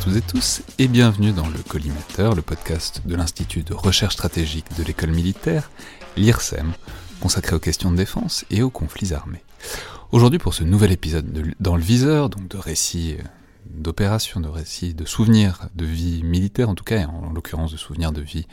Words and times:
à 0.00 0.02
toutes 0.02 0.16
et 0.16 0.22
tous 0.22 0.62
et 0.78 0.88
bienvenue 0.88 1.32
dans 1.32 1.46
le 1.46 1.58
Collimateur, 1.58 2.34
le 2.34 2.40
podcast 2.40 3.02
de 3.04 3.14
l'Institut 3.14 3.62
de 3.62 3.74
recherche 3.74 4.14
stratégique 4.14 4.64
de 4.78 4.82
l'école 4.82 5.10
militaire, 5.10 5.70
l'IRSEM, 6.16 6.72
consacré 7.20 7.54
aux 7.54 7.58
questions 7.58 7.90
de 7.90 7.98
défense 7.98 8.46
et 8.50 8.62
aux 8.62 8.70
conflits 8.70 9.12
armés. 9.12 9.42
Aujourd'hui 10.10 10.38
pour 10.38 10.54
ce 10.54 10.64
nouvel 10.64 10.90
épisode 10.92 11.30
de, 11.30 11.44
dans 11.60 11.76
le 11.76 11.82
viseur, 11.82 12.30
donc 12.30 12.48
de 12.48 12.56
récits 12.56 13.16
euh, 13.18 13.22
d'opérations, 13.66 14.40
de 14.40 14.48
récits 14.48 14.94
de 14.94 15.04
souvenirs 15.04 15.68
de 15.74 15.84
vie 15.84 16.22
militaire 16.22 16.70
en 16.70 16.74
tout 16.74 16.84
cas, 16.84 17.00
et 17.00 17.04
en 17.04 17.32
l'occurrence 17.34 17.72
de 17.72 17.76
souvenirs 17.76 18.12
de 18.12 18.22
vie 18.22 18.46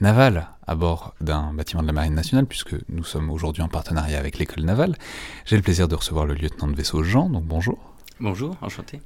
navale 0.00 0.48
à 0.66 0.74
bord 0.74 1.14
d'un 1.20 1.52
bâtiment 1.52 1.82
de 1.82 1.86
la 1.86 1.92
Marine 1.92 2.14
nationale, 2.14 2.46
puisque 2.46 2.76
nous 2.88 3.04
sommes 3.04 3.30
aujourd'hui 3.30 3.62
en 3.62 3.68
partenariat 3.68 4.18
avec 4.18 4.38
l'école 4.38 4.64
navale. 4.64 4.96
J'ai 5.44 5.56
le 5.56 5.62
plaisir 5.62 5.86
de 5.86 5.96
recevoir 5.96 6.24
le 6.24 6.32
lieutenant 6.32 6.68
de 6.68 6.74
vaisseau 6.74 7.02
Jean, 7.02 7.28
donc 7.28 7.44
bonjour. 7.44 7.94
Bonjour, 8.20 8.56
enchanté. 8.62 9.02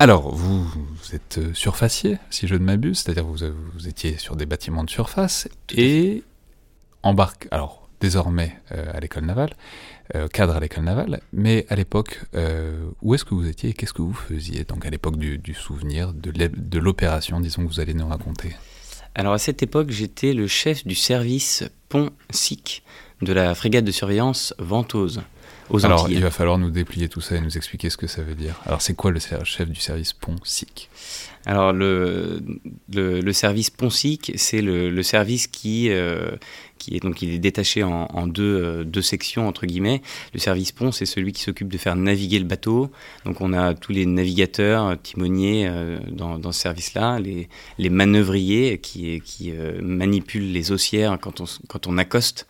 Alors, 0.00 0.32
vous, 0.32 0.64
êtes 1.12 1.38
euh, 1.38 1.52
surfacier, 1.54 2.18
si 2.30 2.46
je 2.46 2.54
ne 2.54 2.60
m'abuse, 2.60 3.00
c'est-à-dire 3.00 3.24
vous, 3.24 3.38
vous 3.74 3.88
étiez 3.88 4.16
sur 4.16 4.36
des 4.36 4.46
bâtiments 4.46 4.84
de 4.84 4.90
surface 4.90 5.48
et 5.76 6.22
embarque, 7.02 7.48
alors 7.50 7.88
désormais 8.00 8.56
euh, 8.70 8.92
à 8.94 9.00
l'école 9.00 9.24
navale, 9.24 9.50
euh, 10.14 10.28
cadre 10.28 10.54
à 10.54 10.60
l'école 10.60 10.84
navale, 10.84 11.20
mais 11.32 11.66
à 11.68 11.74
l'époque, 11.74 12.20
où 13.02 13.14
est-ce 13.16 13.24
que 13.24 13.34
vous 13.34 13.48
étiez 13.48 13.70
et 13.70 13.72
qu'est-ce 13.72 13.92
que 13.92 14.02
vous 14.02 14.14
faisiez? 14.14 14.62
Donc 14.62 14.86
à 14.86 14.90
l'époque 14.90 15.16
du, 15.16 15.36
du, 15.36 15.52
souvenir, 15.52 16.12
de 16.14 16.78
l'opération, 16.78 17.40
disons, 17.40 17.64
que 17.64 17.68
vous 17.68 17.80
allez 17.80 17.94
nous 17.94 18.06
raconter. 18.06 18.54
Alors 19.16 19.32
à 19.32 19.38
cette 19.38 19.64
époque, 19.64 19.90
j'étais 19.90 20.32
le 20.32 20.46
chef 20.46 20.86
du 20.86 20.94
service 20.94 21.64
pont-SIC 21.88 22.84
de 23.20 23.32
la 23.32 23.52
frégate 23.56 23.84
de 23.84 23.90
surveillance 23.90 24.54
Ventose. 24.60 25.22
Alors, 25.82 26.08
il 26.10 26.22
va 26.22 26.30
falloir 26.30 26.58
nous 26.58 26.70
déplier 26.70 27.08
tout 27.08 27.20
ça 27.20 27.36
et 27.36 27.40
nous 27.40 27.56
expliquer 27.56 27.90
ce 27.90 27.96
que 27.96 28.06
ça 28.06 28.22
veut 28.22 28.34
dire. 28.34 28.54
Alors, 28.66 28.80
c'est 28.80 28.94
quoi 28.94 29.10
le 29.10 29.20
chef 29.44 29.68
du 29.68 29.80
service 29.80 30.12
pont-SIC 30.12 30.88
Alors, 31.46 31.72
le, 31.72 32.40
le, 32.92 33.32
service 33.32 33.70
pont-SIC, 33.70 34.32
c'est 34.36 34.62
le, 34.62 35.02
service 35.02 35.46
qui, 35.46 35.90
euh, 35.90 36.30
qui 36.78 36.96
est 36.96 37.00
donc 37.00 37.22
il 37.22 37.34
est 37.34 37.38
détaché 37.38 37.82
en, 37.82 38.26
deux, 38.26 38.42
euh, 38.42 38.84
deux, 38.84 39.02
sections 39.02 39.46
entre 39.46 39.66
guillemets. 39.66 40.02
Le 40.32 40.40
service 40.40 40.72
pont, 40.72 40.90
c'est 40.90 41.06
celui 41.06 41.32
qui 41.32 41.42
s'occupe 41.42 41.68
de 41.68 41.78
faire 41.78 41.96
naviguer 41.96 42.38
le 42.38 42.46
bateau. 42.46 42.90
Donc, 43.24 43.40
on 43.40 43.52
a 43.52 43.74
tous 43.74 43.92
les 43.92 44.06
navigateurs, 44.06 45.00
timoniers 45.02 45.68
euh, 45.68 45.98
dans, 46.10 46.38
dans, 46.38 46.52
ce 46.52 46.60
service-là, 46.60 47.18
les, 47.18 47.48
les 47.78 47.90
manœuvriers 47.90 48.78
qui, 48.78 49.20
qui 49.20 49.52
manipulent 49.82 50.52
les 50.52 50.72
haussières 50.72 51.18
quand 51.20 51.40
on, 51.40 51.44
quand 51.68 51.86
on 51.86 51.98
accoste. 51.98 52.46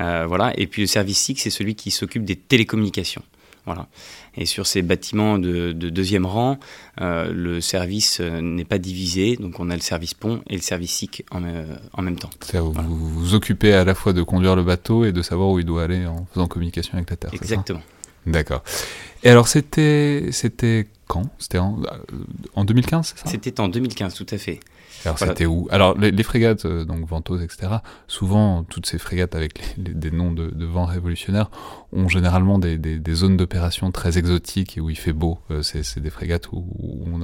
Euh, 0.00 0.26
voilà. 0.26 0.52
Et 0.58 0.66
puis 0.66 0.82
le 0.82 0.88
service 0.88 1.18
SIC, 1.18 1.40
c'est 1.40 1.50
celui 1.50 1.74
qui 1.74 1.90
s'occupe 1.90 2.24
des 2.24 2.36
télécommunications. 2.36 3.22
Voilà. 3.64 3.88
Et 4.36 4.46
sur 4.46 4.64
ces 4.64 4.82
bâtiments 4.82 5.38
de, 5.38 5.72
deuxième 5.72 6.24
rang, 6.24 6.58
euh, 7.00 7.32
le 7.32 7.60
service 7.60 8.18
euh, 8.20 8.40
n'est 8.40 8.64
pas 8.64 8.78
divisé, 8.78 9.36
donc 9.36 9.58
on 9.58 9.70
a 9.70 9.74
le 9.74 9.80
service 9.80 10.14
pont 10.14 10.40
et 10.48 10.54
le 10.54 10.62
service 10.62 10.92
SIC 10.92 11.24
en, 11.32 11.40
même 11.40 12.16
temps. 12.16 12.30
Vous, 12.54 12.72
vous 12.96 13.34
occupez 13.34 13.72
à 13.72 13.84
la 13.84 13.96
fois 13.96 14.12
de 14.12 14.22
conduire 14.22 14.54
le 14.54 14.62
bateau 14.62 15.04
et 15.04 15.10
de 15.10 15.20
savoir 15.20 15.48
où 15.48 15.58
il 15.58 15.64
doit 15.64 15.82
aller 15.82 16.06
en 16.06 16.26
faisant 16.32 16.46
communication 16.46 16.94
avec 16.94 17.10
la 17.10 17.16
Terre. 17.16 17.30
Exactement. 17.34 17.82
D'accord. 18.24 18.62
Et 19.24 19.30
alors 19.30 19.48
c'était 19.48 20.28
c'était 20.32 20.86
quand? 21.08 21.24
C'était 21.38 21.58
en, 21.58 21.80
en 22.54 22.64
2015, 22.64 23.14
c'est 23.14 23.24
ça? 23.24 23.30
C'était 23.30 23.60
en 23.60 23.68
2015, 23.68 24.14
tout 24.14 24.26
à 24.30 24.38
fait. 24.38 24.60
Alors 25.06 25.18
c'était 25.18 25.46
où? 25.46 25.68
Alors 25.70 25.96
les, 25.96 26.22
frégates, 26.22 26.64
euh, 26.64 26.84
donc 26.84 27.06
Ventose, 27.06 27.42
etc. 27.42 27.76
Souvent, 28.08 28.64
toutes 28.64 28.86
ces 28.86 28.98
frégates 28.98 29.34
avec 29.34 29.74
des 29.78 30.10
noms 30.10 30.32
de, 30.32 30.64
vents 30.64 30.84
révolutionnaires 30.84 31.50
ont 31.92 32.08
généralement 32.08 32.58
des, 32.58 33.00
zones 33.14 33.36
d'opération 33.36 33.90
très 33.92 34.18
exotiques 34.18 34.76
et 34.76 34.80
où 34.80 34.90
il 34.90 34.98
fait 34.98 35.12
beau. 35.12 35.38
Euh, 35.50 35.62
c'est 35.62 36.00
des 36.00 36.10
frégates 36.10 36.48
où, 36.52 36.64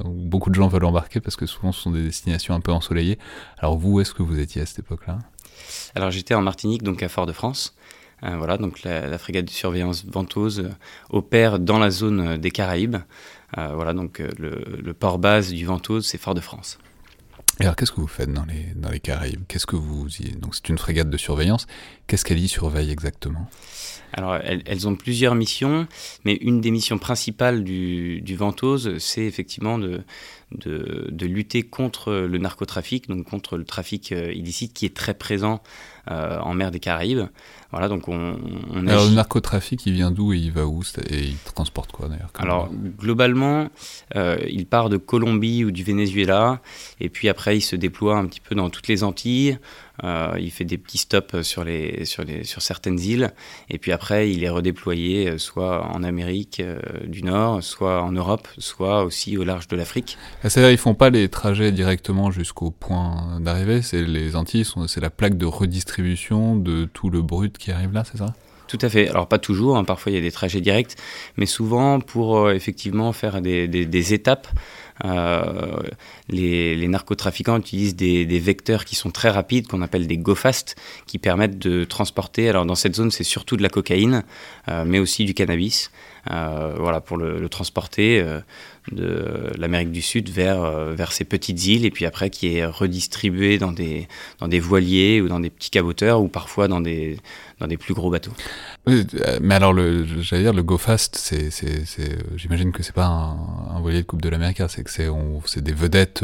beaucoup 0.05 0.49
de 0.49 0.55
gens 0.55 0.67
veulent 0.67 0.85
embarquer 0.85 1.19
parce 1.19 1.35
que 1.35 1.45
souvent 1.45 1.71
ce 1.71 1.81
sont 1.81 1.91
des 1.91 2.03
destinations 2.03 2.55
un 2.55 2.61
peu 2.61 2.71
ensoleillées. 2.71 3.19
Alors 3.57 3.77
vous, 3.77 3.93
où 3.93 3.99
est-ce 3.99 4.13
que 4.13 4.23
vous 4.23 4.39
étiez 4.39 4.61
à 4.61 4.65
cette 4.65 4.79
époque-là? 4.79 5.19
Alors 5.95 6.09
j'étais 6.09 6.33
en 6.33 6.41
Martinique, 6.41 6.83
donc 6.83 7.03
à 7.03 7.09
Fort-de-France. 7.09 7.75
Euh, 8.23 8.37
voilà, 8.37 8.57
donc 8.57 8.83
la, 8.83 9.17
frégate 9.17 9.45
de 9.45 9.49
surveillance 9.49 10.05
Ventose 10.05 10.69
opère 11.09 11.59
dans 11.59 11.79
la 11.79 11.89
zone 11.89 12.37
des 12.37 12.51
Caraïbes. 12.51 12.97
voilà, 13.55 13.93
donc 13.93 14.19
le, 14.19 14.63
le 14.81 14.93
port 14.93 15.19
base 15.19 15.51
du 15.51 15.65
Ventose, 15.65 16.07
c'est 16.07 16.17
Fort-de-France. 16.17 16.79
Alors, 17.59 17.75
qu'est-ce 17.75 17.91
que 17.91 18.01
vous 18.01 18.07
faites 18.07 18.31
dans 18.31 18.45
les, 18.45 18.73
dans 18.75 18.89
les 18.89 18.99
Caraïbes? 18.99 19.43
Qu'est-ce 19.47 19.67
que 19.67 19.75
vous. 19.75 20.07
Donc, 20.39 20.55
c'est 20.55 20.69
une 20.69 20.77
frégate 20.77 21.09
de 21.09 21.17
surveillance. 21.17 21.67
Qu'est-ce 22.07 22.25
qu'elle 22.25 22.39
y 22.39 22.47
surveille 22.47 22.91
exactement? 22.91 23.47
Alors, 24.13 24.35
elles, 24.35 24.87
ont 24.87 24.95
plusieurs 24.95 25.35
missions, 25.35 25.87
mais 26.23 26.33
une 26.35 26.61
des 26.61 26.71
missions 26.71 26.97
principales 26.97 27.63
du, 27.63 28.21
du 28.21 28.35
Ventose, 28.35 28.97
c'est 28.99 29.23
effectivement 29.23 29.79
de, 29.79 30.03
de, 30.53 31.07
de, 31.11 31.25
lutter 31.25 31.63
contre 31.63 32.13
le 32.13 32.37
narcotrafic, 32.37 33.07
donc 33.07 33.25
contre 33.25 33.57
le 33.57 33.63
trafic 33.63 34.11
euh, 34.11 34.31
illicite 34.33 34.73
qui 34.73 34.85
est 34.85 34.95
très 34.95 35.13
présent 35.13 35.61
euh, 36.11 36.39
en 36.39 36.53
mer 36.53 36.71
des 36.71 36.79
Caraïbes. 36.79 37.27
Voilà, 37.71 37.87
donc 37.87 38.07
on, 38.07 38.37
on 38.71 38.87
Alors 38.87 39.05
le 39.05 39.15
narcotrafic, 39.15 39.85
il 39.85 39.93
vient 39.93 40.11
d'où 40.11 40.33
et 40.33 40.37
il 40.37 40.51
va 40.51 40.65
où? 40.65 40.83
Et 41.09 41.19
il 41.19 41.37
transporte 41.37 41.91
quoi 41.91 42.07
d'ailleurs 42.07 42.29
Alors 42.35 42.69
globalement, 42.99 43.69
euh, 44.15 44.37
il 44.49 44.65
part 44.65 44.89
de 44.89 44.97
Colombie 44.97 45.63
ou 45.63 45.71
du 45.71 45.83
Venezuela, 45.83 46.61
et 46.99 47.09
puis 47.09 47.29
après 47.29 47.57
il 47.57 47.61
se 47.61 47.75
déploie 47.75 48.17
un 48.17 48.25
petit 48.25 48.41
peu 48.41 48.53
dans 48.53 48.69
toutes 48.69 48.87
les 48.87 49.03
Antilles. 49.03 49.57
Euh, 50.03 50.35
il 50.39 50.49
fait 50.49 50.65
des 50.65 50.79
petits 50.79 50.97
stops 50.97 51.43
sur, 51.43 51.63
les, 51.63 52.05
sur, 52.05 52.23
les, 52.23 52.43
sur 52.43 52.63
certaines 52.63 52.99
îles, 52.99 53.31
et 53.69 53.77
puis 53.77 53.91
après 53.91 54.31
il 54.31 54.43
est 54.43 54.49
redéployé 54.49 55.29
euh, 55.29 55.37
soit 55.37 55.85
en 55.85 56.01
Amérique 56.01 56.59
euh, 56.61 56.79
du 57.05 57.21
Nord, 57.21 57.63
soit 57.63 58.01
en 58.01 58.11
Europe, 58.11 58.47
soit 58.57 59.03
aussi 59.03 59.37
au 59.37 59.43
large 59.43 59.67
de 59.67 59.75
l'Afrique. 59.75 60.17
C'est-à-dire 60.41 60.71
ils 60.71 60.79
font 60.79 60.95
pas 60.95 61.11
les 61.11 61.29
trajets 61.29 61.71
directement 61.71 62.31
jusqu'au 62.31 62.71
point 62.71 63.39
d'arrivée, 63.39 63.83
c'est 63.83 64.01
les 64.01 64.35
Antilles, 64.35 64.65
c'est 64.87 65.01
la 65.01 65.11
plaque 65.11 65.37
de 65.37 65.45
redistribution 65.45 66.55
de 66.55 66.85
tout 66.85 67.11
le 67.11 67.21
brut 67.21 67.59
qui 67.59 67.71
arrive 67.71 67.93
là, 67.93 68.03
c'est 68.03 68.17
ça? 68.17 68.33
Tout 68.67 68.79
à 68.81 68.89
fait. 68.89 69.09
Alors 69.09 69.27
pas 69.27 69.37
toujours, 69.37 69.77
hein. 69.77 69.83
parfois 69.83 70.11
il 70.11 70.15
y 70.15 70.17
a 70.17 70.21
des 70.21 70.31
trajets 70.31 70.61
directs, 70.61 70.95
mais 71.37 71.45
souvent 71.45 71.99
pour 71.99 72.49
effectivement 72.49 73.13
faire 73.13 73.41
des, 73.41 73.67
des, 73.67 73.85
des 73.85 74.13
étapes 74.15 74.47
euh, 75.05 75.81
les, 76.29 76.87
narcotrafiquants 76.87 77.57
utilisent 77.57 77.95
des, 77.95 78.39
vecteurs 78.39 78.85
qui 78.85 78.95
sont 78.95 79.11
très 79.11 79.29
rapides, 79.29 79.67
qu'on 79.67 79.81
appelle 79.81 80.07
des 80.07 80.17
go-fast, 80.17 80.75
qui 81.07 81.17
permettent 81.17 81.59
de 81.59 81.83
transporter, 81.83 82.49
alors 82.49 82.65
dans 82.65 82.75
cette 82.75 82.95
zone 82.95 83.11
c'est 83.11 83.23
surtout 83.23 83.57
de 83.57 83.63
la 83.63 83.69
cocaïne, 83.69 84.23
euh, 84.69 84.83
mais 84.85 84.99
aussi 84.99 85.25
du 85.25 85.33
cannabis. 85.33 85.91
Voilà, 86.27 87.01
pour 87.01 87.17
le, 87.17 87.47
transporter 87.49 88.25
de 88.91 89.51
l'Amérique 89.57 89.91
du 89.91 90.01
Sud 90.01 90.29
vers, 90.29 90.61
vers 90.93 91.11
ces 91.11 91.23
petites 91.25 91.65
îles 91.65 91.85
et 91.85 91.91
puis 91.91 92.05
après 92.05 92.29
qui 92.29 92.55
est 92.55 92.65
redistribué 92.65 93.57
dans 93.57 93.71
des, 93.71 94.07
dans 94.39 94.47
des 94.47 94.59
voiliers 94.59 95.21
ou 95.21 95.27
dans 95.27 95.39
des 95.39 95.49
petits 95.49 95.69
caboteurs 95.69 96.21
ou 96.21 96.27
parfois 96.27 96.67
dans 96.67 96.81
des, 96.81 97.17
dans 97.59 97.67
des 97.67 97.77
plus 97.77 97.93
gros 97.93 98.09
bateaux. 98.09 98.33
mais 99.41 99.55
alors, 99.55 99.75
j'allais 100.21 100.43
dire, 100.43 100.53
le 100.53 100.63
Go 100.63 100.77
Fast, 100.77 101.33
j'imagine 102.35 102.71
que 102.71 102.83
c'est 102.83 102.95
pas 102.95 103.05
un, 103.05 103.79
voilier 103.81 104.01
de 104.01 104.07
Coupe 104.07 104.21
de 104.21 104.29
l'Amérique, 104.29 104.61
c'est 104.67 104.83
que 104.83 104.91
c'est, 104.91 105.61
des 105.61 105.73
vedettes, 105.73 106.23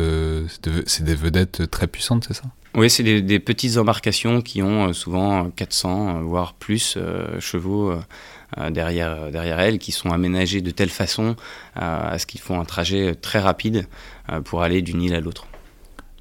c'est 0.86 1.04
des 1.04 1.16
vedettes 1.16 1.70
très 1.70 1.88
puissantes, 1.88 2.26
c'est 2.28 2.34
ça? 2.34 2.44
Oui, 2.76 2.90
c'est 2.90 3.04
des, 3.04 3.40
petites 3.40 3.78
embarcations 3.78 4.42
qui 4.42 4.62
ont 4.62 4.90
euh, 4.90 4.94
souvent 4.94 5.50
400, 5.50 6.18
euh, 6.18 6.22
voire 6.22 6.54
plus 6.54 6.96
euh, 6.98 7.40
chevaux 7.40 7.94
derrière, 8.72 9.32
derrière 9.32 9.60
elles, 9.60 9.80
qui 9.80 9.92
sont 9.92 10.10
aménagées 10.10 10.62
de 10.62 10.72
telle 10.72 10.90
façon 10.90 11.36
à 11.76 12.18
ce 12.18 12.26
qu'ils 12.26 12.42
font 12.42 12.60
un 12.60 12.66
trajet 12.66 13.14
très 13.14 13.38
rapide 13.38 13.88
pour 14.44 14.64
aller 14.64 14.82
d'une 14.82 15.04
île 15.04 15.14
à 15.14 15.20
l'autre. 15.20 15.46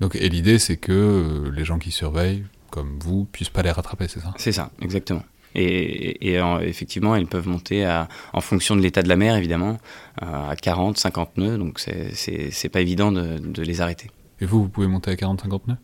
Donc, 0.00 0.14
et 0.14 0.28
l'idée, 0.28 0.58
c'est 0.58 0.76
que 0.76 1.50
les 1.54 1.64
gens 1.64 1.78
qui 1.78 1.90
surveillent, 1.90 2.44
comme 2.70 2.98
vous, 3.00 3.24
puissent 3.24 3.48
pas 3.48 3.62
les 3.62 3.70
rattraper, 3.70 4.08
c'est 4.08 4.20
ça? 4.20 4.34
C'est 4.36 4.52
ça, 4.52 4.70
exactement. 4.82 5.22
Et, 5.54 6.36
effectivement, 6.60 7.16
elles 7.16 7.26
peuvent 7.26 7.48
monter 7.48 7.86
à, 7.86 8.08
en 8.34 8.42
fonction 8.42 8.76
de 8.76 8.82
l'état 8.82 9.02
de 9.02 9.08
la 9.08 9.16
mer, 9.16 9.34
évidemment, 9.34 9.78
à 10.20 10.54
40, 10.54 10.98
50 10.98 11.38
nœuds, 11.38 11.56
donc 11.56 11.80
c'est 11.80 12.68
pas 12.68 12.82
évident 12.82 13.10
de, 13.10 13.38
de 13.38 13.62
les 13.62 13.80
arrêter. 13.80 14.10
Et 14.40 14.46
vous, 14.46 14.62
vous 14.62 14.68
pouvez 14.68 14.86
monter 14.86 15.10
à 15.10 15.14
40-50 15.14 15.60
nœuds? 15.68 15.76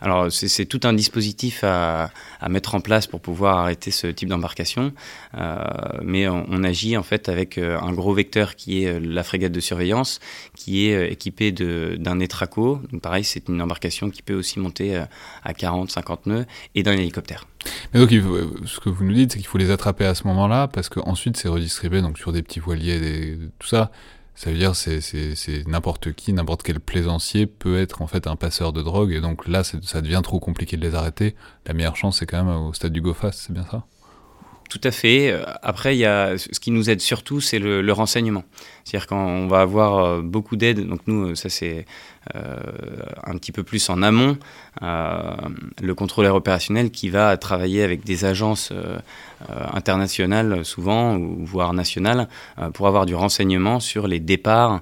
Alors, 0.00 0.30
c'est 0.30 0.66
tout 0.66 0.80
un 0.84 0.92
dispositif 0.92 1.64
à, 1.64 2.10
à, 2.40 2.48
mettre 2.50 2.74
en 2.74 2.80
place 2.80 3.06
pour 3.06 3.20
pouvoir 3.20 3.58
arrêter 3.58 3.90
ce 3.90 4.06
type 4.06 4.28
d'embarcation. 4.28 4.92
Euh, 5.34 5.64
mais 6.02 6.28
on, 6.28 6.62
agit 6.62 6.96
en 6.96 7.02
fait 7.02 7.28
avec 7.28 7.56
euh, 7.56 7.78
un 7.80 7.92
gros 7.92 8.12
vecteur 8.12 8.54
qui 8.54 8.84
est 8.84 8.88
euh, 8.88 9.00
la 9.00 9.22
frégate 9.22 9.52
de 9.52 9.60
surveillance, 9.60 10.20
qui 10.54 10.86
est 10.86 11.10
équipée 11.10 11.52
d'un 11.52 12.20
étraco. 12.20 12.80
Donc, 12.92 13.00
pareil, 13.00 13.24
c'est 13.24 13.48
une 13.48 13.62
embarcation 13.62 14.10
qui 14.10 14.22
peut 14.22 14.34
aussi 14.34 14.60
monter 14.60 14.96
à 15.42 15.52
40-50 15.52 16.18
nœuds 16.26 16.46
et 16.74 16.82
d'un 16.82 16.92
hélicoptère. 16.92 17.46
Mais 17.92 18.00
donc, 18.00 18.10
ce 18.10 18.80
que 18.80 18.90
vous 18.90 19.04
nous 19.04 19.14
dites, 19.14 19.32
c'est 19.32 19.38
qu'il 19.38 19.46
faut 19.46 19.58
les 19.58 19.70
attraper 19.70 20.04
à 20.04 20.14
ce 20.14 20.26
moment-là, 20.26 20.68
parce 20.68 20.88
qu'ensuite, 20.88 21.36
c'est 21.36 21.48
redistribué 21.48 22.02
donc, 22.02 22.18
sur 22.18 22.32
des 22.32 22.42
petits 22.42 22.60
voiliers, 22.60 22.96
et 22.96 23.38
tout 23.58 23.68
ça. 23.68 23.90
Ça 24.34 24.50
veut 24.50 24.56
dire 24.56 24.74
c'est 24.74 25.00
c'est 25.00 25.66
n'importe 25.68 26.12
qui, 26.12 26.32
n'importe 26.32 26.62
quel 26.62 26.80
plaisancier 26.80 27.46
peut 27.46 27.78
être 27.78 28.02
en 28.02 28.06
fait 28.08 28.26
un 28.26 28.36
passeur 28.36 28.72
de 28.72 28.82
drogue 28.82 29.12
et 29.12 29.20
donc 29.20 29.46
là 29.46 29.62
ça 29.64 30.00
devient 30.00 30.20
trop 30.24 30.40
compliqué 30.40 30.76
de 30.76 30.82
les 30.82 30.94
arrêter. 30.94 31.36
La 31.66 31.74
meilleure 31.74 31.96
chance 31.96 32.18
c'est 32.18 32.26
quand 32.26 32.42
même 32.42 32.54
au 32.54 32.72
stade 32.72 32.92
du 32.92 33.00
go 33.00 33.14
fast, 33.14 33.40
c'est 33.46 33.52
bien 33.52 33.64
ça? 33.70 33.84
Tout 34.70 34.80
à 34.82 34.90
fait. 34.90 35.40
Après, 35.62 35.94
il 35.94 36.00
y 36.00 36.06
a, 36.06 36.36
ce 36.38 36.58
qui 36.58 36.70
nous 36.70 36.88
aide 36.90 37.00
surtout, 37.00 37.40
c'est 37.40 37.58
le, 37.58 37.82
le, 37.82 37.92
renseignement. 37.92 38.44
C'est-à-dire 38.84 39.06
quand 39.06 39.24
on 39.24 39.46
va 39.46 39.60
avoir 39.60 39.98
euh, 39.98 40.22
beaucoup 40.22 40.56
d'aide, 40.56 40.86
donc 40.88 41.00
nous, 41.06 41.34
ça 41.34 41.48
c'est 41.48 41.78
euh, 41.78 41.82
un 42.32 43.36
petit 43.36 43.52
peu 43.52 43.62
plus 43.62 43.90
en 43.90 44.02
amont, 44.02 44.38
euh, 44.82 45.36
le 45.80 45.94
contrôleur 45.94 46.34
opérationnel 46.34 46.90
qui 46.90 47.10
va 47.10 47.36
travailler 47.36 47.82
avec 47.82 48.04
des 48.04 48.24
agences 48.24 48.70
euh, 48.72 48.98
internationales 49.72 50.64
souvent, 50.64 51.16
ou 51.16 51.44
voire 51.44 51.74
nationales, 51.74 52.28
pour 52.72 52.88
avoir 52.88 53.04
du 53.04 53.14
renseignement 53.14 53.78
sur 53.78 54.06
les 54.08 54.20
départs 54.20 54.80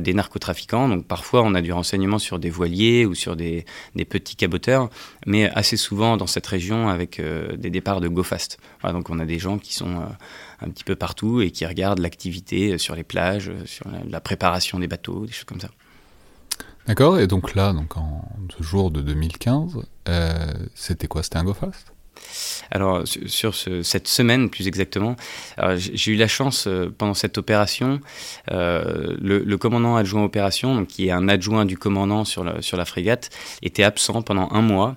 des 0.00 0.14
narcotrafiquants. 0.14 0.88
Donc 0.88 1.06
parfois 1.06 1.42
on 1.42 1.54
a 1.54 1.62
du 1.62 1.72
renseignement 1.72 2.18
sur 2.18 2.38
des 2.38 2.50
voiliers 2.50 3.06
ou 3.06 3.14
sur 3.14 3.34
des, 3.34 3.64
petits 4.08 4.36
caboteurs, 4.36 4.88
mais 5.26 5.50
assez 5.50 5.76
souvent 5.76 6.16
dans 6.16 6.28
cette 6.28 6.46
région 6.46 6.88
avec 6.88 7.20
des 7.56 7.70
départs 7.70 8.00
de 8.00 8.08
go 8.08 8.22
fast. 8.22 8.58
donc 8.84 9.10
on 9.10 9.18
a 9.18 9.24
des 9.24 9.40
gens 9.40 9.58
qui 9.58 9.74
sont 9.74 10.02
un 10.60 10.68
petit 10.68 10.84
peu 10.84 10.94
partout 10.94 11.40
et 11.40 11.50
qui 11.50 11.66
regardent 11.66 12.00
l'activité 12.00 12.78
sur 12.78 12.94
les 12.94 13.04
plages, 13.04 13.50
sur 13.64 13.86
la 14.08 14.20
préparation 14.20 14.78
des 14.78 14.86
bateaux, 14.86 15.26
des 15.26 15.32
choses 15.32 15.44
comme 15.44 15.60
ça. 15.60 15.70
D'accord, 16.86 17.18
et 17.18 17.26
donc 17.26 17.54
là, 17.54 17.72
donc 17.72 17.96
en 17.96 18.28
ce 18.56 18.62
jour 18.62 18.90
de 18.90 19.00
2015, 19.00 19.78
euh, 20.08 20.52
c'était 20.74 21.06
quoi? 21.06 21.22
C'était 21.22 21.38
un 21.38 21.44
go 21.44 21.54
fast? 21.54 21.94
Alors 22.70 23.02
sur 23.06 23.54
cette 23.54 24.08
semaine 24.08 24.50
plus 24.50 24.68
exactement, 24.68 25.16
j'ai 25.76 26.12
eu 26.12 26.16
la 26.16 26.28
chance 26.28 26.66
euh, 26.66 26.92
pendant 26.96 27.14
cette 27.14 27.38
opération, 27.38 28.00
euh, 28.50 29.16
le, 29.20 29.56
commandant 29.56 29.96
adjoint 29.96 30.24
opération, 30.24 30.74
donc, 30.74 30.88
qui 30.88 31.08
est 31.08 31.10
un 31.10 31.28
adjoint 31.28 31.64
du 31.64 31.76
commandant 31.76 32.24
sur 32.24 32.44
la, 32.44 32.62
sur 32.62 32.76
la 32.76 32.84
frégate, 32.84 33.30
était 33.62 33.84
absent 33.84 34.22
pendant 34.22 34.48
un 34.52 34.62
mois. 34.62 34.96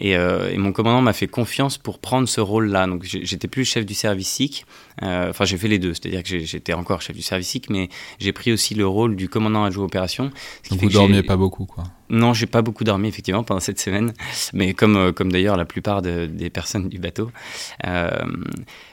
Euh, 0.00 0.50
et, 0.50 0.58
mon 0.58 0.72
commandant 0.72 1.02
m'a 1.02 1.12
fait 1.12 1.26
confiance 1.26 1.78
pour 1.78 1.98
prendre 1.98 2.28
ce 2.28 2.40
rôle-là. 2.40 2.86
Donc 2.86 3.04
j'étais 3.04 3.48
plus 3.48 3.64
chef 3.64 3.84
du 3.86 3.94
service 3.94 4.28
SIC. 4.28 4.66
Euh, 5.02 5.30
enfin, 5.30 5.44
j'ai 5.44 5.56
fait 5.56 5.68
les 5.68 5.78
deux, 5.78 5.94
c'est-à-dire 5.94 6.22
que 6.22 6.38
j'étais 6.38 6.72
encore 6.72 7.02
chef 7.02 7.16
du 7.16 7.22
service 7.22 7.48
SIC, 7.48 7.70
mais 7.70 7.88
j'ai 8.18 8.32
pris 8.32 8.52
aussi 8.52 8.74
le 8.74 8.86
rôle 8.86 9.16
du 9.16 9.28
commandant 9.28 9.64
adjoint 9.64 9.84
opération. 9.84 10.30
Donc 10.70 10.80
vous 10.80 10.88
dormiez 10.88 11.22
pas 11.22 11.36
beaucoup, 11.36 11.66
quoi. 11.66 11.84
Non, 12.10 12.34
j'ai 12.34 12.46
pas 12.46 12.60
beaucoup 12.60 12.84
dormi 12.84 13.08
effectivement 13.08 13.42
pendant 13.42 13.60
cette 13.60 13.80
semaine, 13.80 14.12
mais 14.52 14.74
comme 14.74 14.96
euh, 14.96 15.12
comme 15.12 15.32
d'ailleurs 15.32 15.56
la 15.56 15.64
plupart 15.64 16.02
des 16.02 16.50
personnes 16.50 16.88
du 16.88 16.98
bateau, 16.98 17.30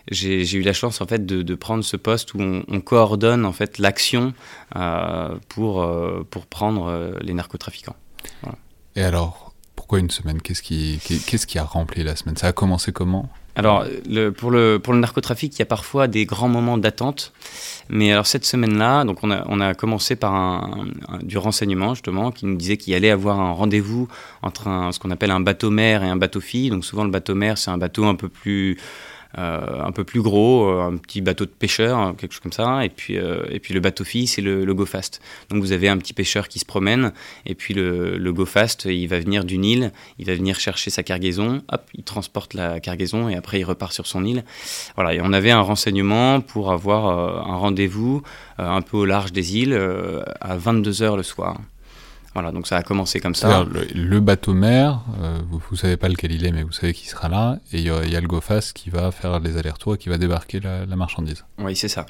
j'ai 0.09 0.55
eu 0.55 0.61
la 0.61 0.73
chance 0.73 1.01
en 1.01 1.05
fait 1.05 1.25
de, 1.25 1.55
prendre 1.55 1.83
ce 1.83 1.97
poste 1.97 2.33
où 2.33 2.39
on, 2.39 2.81
coordonne 2.81 3.45
en 3.45 3.51
fait 3.51 3.77
l'action 3.77 4.33
pour 5.49 5.85
pour 6.29 6.45
prendre 6.45 7.13
les 7.21 7.33
narcotrafiquants. 7.33 7.95
Et 8.95 9.01
alors, 9.01 9.48
pourquoi 9.89 10.01
une 10.01 10.11
semaine 10.11 10.39
Qu'est-ce 10.39 10.61
qui, 10.61 10.99
qu'est-ce 11.25 11.47
qui 11.47 11.57
a 11.57 11.63
rempli 11.63 12.03
la 12.03 12.15
semaine? 12.15 12.37
Ça 12.37 12.45
a 12.45 12.51
commencé 12.51 12.91
comment? 12.91 13.27
Alors, 13.55 13.85
le, 14.07 14.29
pour, 14.29 14.51
le, 14.51 14.77
pour 14.77 14.93
le 14.93 14.99
narcotrafic, 14.99 15.55
il 15.55 15.57
y 15.57 15.61
a 15.63 15.65
parfois 15.65 16.07
des 16.07 16.27
grands 16.27 16.47
moments 16.47 16.77
d'attente. 16.77 17.33
Mais 17.89 18.11
alors, 18.11 18.27
cette 18.27 18.45
semaine-là, 18.45 19.03
donc 19.03 19.23
on 19.23 19.31
a, 19.31 19.43
on 19.47 19.59
a 19.59 19.73
commencé 19.73 20.15
par 20.15 20.35
un, 20.35 20.85
du 21.23 21.39
renseignement, 21.39 21.95
justement, 21.95 22.29
qui 22.29 22.45
nous 22.45 22.55
disait 22.55 22.77
qu'il 22.77 22.93
allait 22.93 23.09
avoir 23.09 23.39
un 23.39 23.51
rendez-vous 23.51 24.07
entre 24.43 24.67
un, 24.67 24.91
ce 24.91 24.99
qu'on 24.99 25.09
appelle 25.09 25.31
un 25.31 25.39
bateau-mère 25.39 26.03
et 26.03 26.07
un 26.07 26.17
bateau-fille. 26.17 26.69
Donc, 26.69 26.85
souvent, 26.85 27.03
le 27.03 27.09
bateau-mère, 27.09 27.57
c'est 27.57 27.71
un 27.71 27.79
bateau 27.79 28.05
un 28.05 28.13
peu 28.13 28.29
plus 28.29 28.77
un 29.35 29.91
peu 29.91 30.03
plus 30.03 30.21
gros, 30.21 30.67
euh, 30.67 30.87
un 30.87 30.97
petit 30.97 31.21
bateau 31.21 31.45
de 31.45 31.51
pêcheur, 31.51 31.97
hein, 31.97 32.15
quelque 32.17 32.31
chose 32.31 32.41
comme 32.41 32.51
ça. 32.51 32.83
Et 32.83 32.89
puis, 32.89 33.17
euh, 33.17 33.43
et 33.49 33.59
puis 33.59 33.73
le 33.73 33.79
bateau 33.79 34.03
fille, 34.03 34.27
c'est 34.27 34.41
le, 34.41 34.65
le, 34.65 34.73
Go 34.73 34.85
Fast. 34.85 35.21
Donc 35.49 35.61
vous 35.61 35.71
avez 35.71 35.87
un 35.87 35.97
petit 35.97 36.13
pêcheur 36.13 36.47
qui 36.47 36.59
se 36.59 36.65
promène, 36.65 37.11
et 37.45 37.53
puis 37.53 37.73
le, 37.73 38.17
le 38.17 38.33
Go 38.33 38.45
Fast, 38.45 38.85
il 38.85 39.07
va 39.07 39.19
venir 39.19 39.43
d'une 39.43 39.65
île, 39.65 39.91
il 40.17 40.25
va 40.25 40.33
venir 40.33 40.59
chercher 40.59 40.89
sa 40.89 41.03
cargaison, 41.03 41.61
hop, 41.71 41.83
il 41.93 42.03
transporte 42.03 42.53
la 42.53 42.79
cargaison, 42.79 43.29
et 43.29 43.35
après 43.35 43.59
il 43.59 43.63
repart 43.63 43.93
sur 43.93 44.07
son 44.07 44.25
île. 44.25 44.43
Voilà, 44.95 45.13
et 45.13 45.21
on 45.21 45.33
avait 45.33 45.51
un 45.51 45.61
renseignement 45.61 46.41
pour 46.41 46.71
avoir 46.71 47.05
un 47.47 47.57
rendez-vous 47.57 48.23
un 48.57 48.81
peu 48.81 48.97
au 48.97 49.05
large 49.05 49.31
des 49.31 49.57
îles 49.57 49.73
à 50.41 50.57
22h 50.57 51.15
le 51.15 51.23
soir. 51.23 51.59
Voilà, 52.33 52.51
donc 52.51 52.67
ça 52.67 52.77
a 52.77 52.83
commencé 52.83 53.19
comme 53.19 53.35
ça. 53.35 53.65
Le, 53.95 54.19
bateau 54.19 54.53
mère, 54.53 55.01
euh, 55.19 55.39
vous, 55.49 55.61
ne 55.71 55.77
savez 55.77 55.97
pas 55.97 56.09
lequel 56.09 56.31
il 56.31 56.45
est, 56.45 56.51
mais 56.51 56.63
vous 56.63 56.71
savez 56.71 56.93
qui 56.93 57.07
sera 57.07 57.27
là, 57.27 57.57
et 57.73 57.79
il 57.79 57.85
y, 57.85 58.15
a 58.15 58.21
le 58.21 58.27
GoFast 58.27 58.73
qui 58.73 58.89
va 58.89 59.11
faire 59.11 59.39
les 59.39 59.57
allers-retours 59.57 59.95
et 59.95 59.97
qui 59.97 60.09
va 60.09 60.17
débarquer 60.17 60.59
la, 60.59 60.85
la 60.85 60.95
marchandise. 60.95 61.45
Oui, 61.57 61.75
c'est 61.75 61.87
ça. 61.87 62.05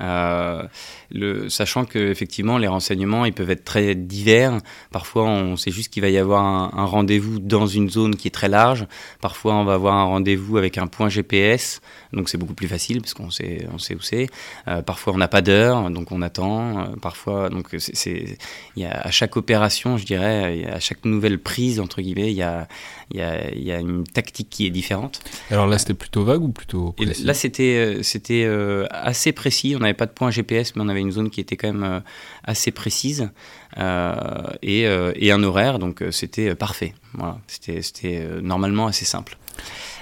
Euh, 0.00 0.64
le, 1.12 1.48
sachant 1.48 1.84
que 1.84 2.10
effectivement 2.10 2.58
les 2.58 2.66
renseignements 2.66 3.24
ils 3.24 3.32
peuvent 3.32 3.50
être 3.50 3.64
très 3.64 3.94
divers. 3.94 4.58
Parfois 4.90 5.24
on 5.24 5.56
sait 5.56 5.70
juste 5.70 5.92
qu'il 5.92 6.02
va 6.02 6.08
y 6.08 6.18
avoir 6.18 6.42
un, 6.44 6.84
rendez-vous 6.84 7.38
dans 7.38 7.66
une 7.66 7.88
zone 7.88 8.16
qui 8.16 8.26
est 8.28 8.32
très 8.32 8.48
large. 8.48 8.86
Parfois 9.20 9.54
on 9.54 9.64
va 9.64 9.74
avoir 9.74 9.94
un 9.94 10.04
rendez-vous 10.04 10.58
avec 10.58 10.78
un 10.78 10.88
point 10.88 11.08
GPS, 11.08 11.80
donc 12.12 12.28
c'est 12.28 12.38
beaucoup 12.38 12.54
plus 12.54 12.66
facile 12.66 13.00
parce 13.00 13.14
qu'on 13.14 13.30
sait 13.30 13.66
on 13.72 13.78
sait 13.78 13.94
où 13.94 14.00
c'est. 14.00 14.28
Euh, 14.66 14.82
parfois 14.82 15.12
on 15.12 15.18
n'a 15.18 15.28
pas 15.28 15.42
d'heure, 15.42 15.88
donc 15.90 16.10
on 16.10 16.22
attend. 16.22 16.78
Euh, 16.78 16.96
parfois 17.00 17.48
donc 17.48 17.68
c'est 17.78 18.36
il 18.76 18.84
à 18.84 19.10
chaque 19.10 19.36
opération 19.36 19.96
je 19.96 20.04
dirais 20.04 20.66
à 20.66 20.80
chaque 20.80 21.04
nouvelle 21.04 21.38
prise 21.38 21.78
entre 21.80 22.02
guillemets 22.02 22.30
il 22.30 22.36
y 22.36 22.42
a 22.42 22.66
il 23.10 23.18
y 23.18 23.22
a, 23.22 23.54
y 23.54 23.70
a 23.70 23.78
une 23.78 24.04
tactique 24.04 24.48
qui 24.50 24.66
est 24.66 24.70
différente. 24.70 25.20
Alors 25.50 25.68
là 25.68 25.78
c'était 25.78 25.94
plutôt 25.94 26.24
vague 26.24 26.42
ou 26.42 26.48
plutôt 26.48 26.92
précis 26.92 27.24
Là 27.24 27.34
c'était 27.34 27.98
c'était 28.02 28.48
assez 28.90 29.32
précis. 29.32 29.76
On 29.78 29.83
n'avait 29.84 29.94
pas 29.94 30.06
de 30.06 30.12
point 30.12 30.30
GPS, 30.30 30.74
mais 30.74 30.82
on 30.82 30.88
avait 30.88 31.00
une 31.00 31.12
zone 31.12 31.30
qui 31.30 31.40
était 31.40 31.56
quand 31.56 31.72
même 31.72 31.84
euh, 31.84 32.00
assez 32.44 32.70
précise 32.70 33.30
euh, 33.78 34.14
et, 34.62 34.86
euh, 34.86 35.12
et, 35.16 35.32
un 35.32 35.42
horaire, 35.42 35.78
donc 35.78 36.02
c'était 36.10 36.54
parfait. 36.54 36.94
Voilà, 37.14 37.38
c'était 37.46 38.28
normalement 38.42 38.86
assez 38.86 39.04
simple. 39.04 39.38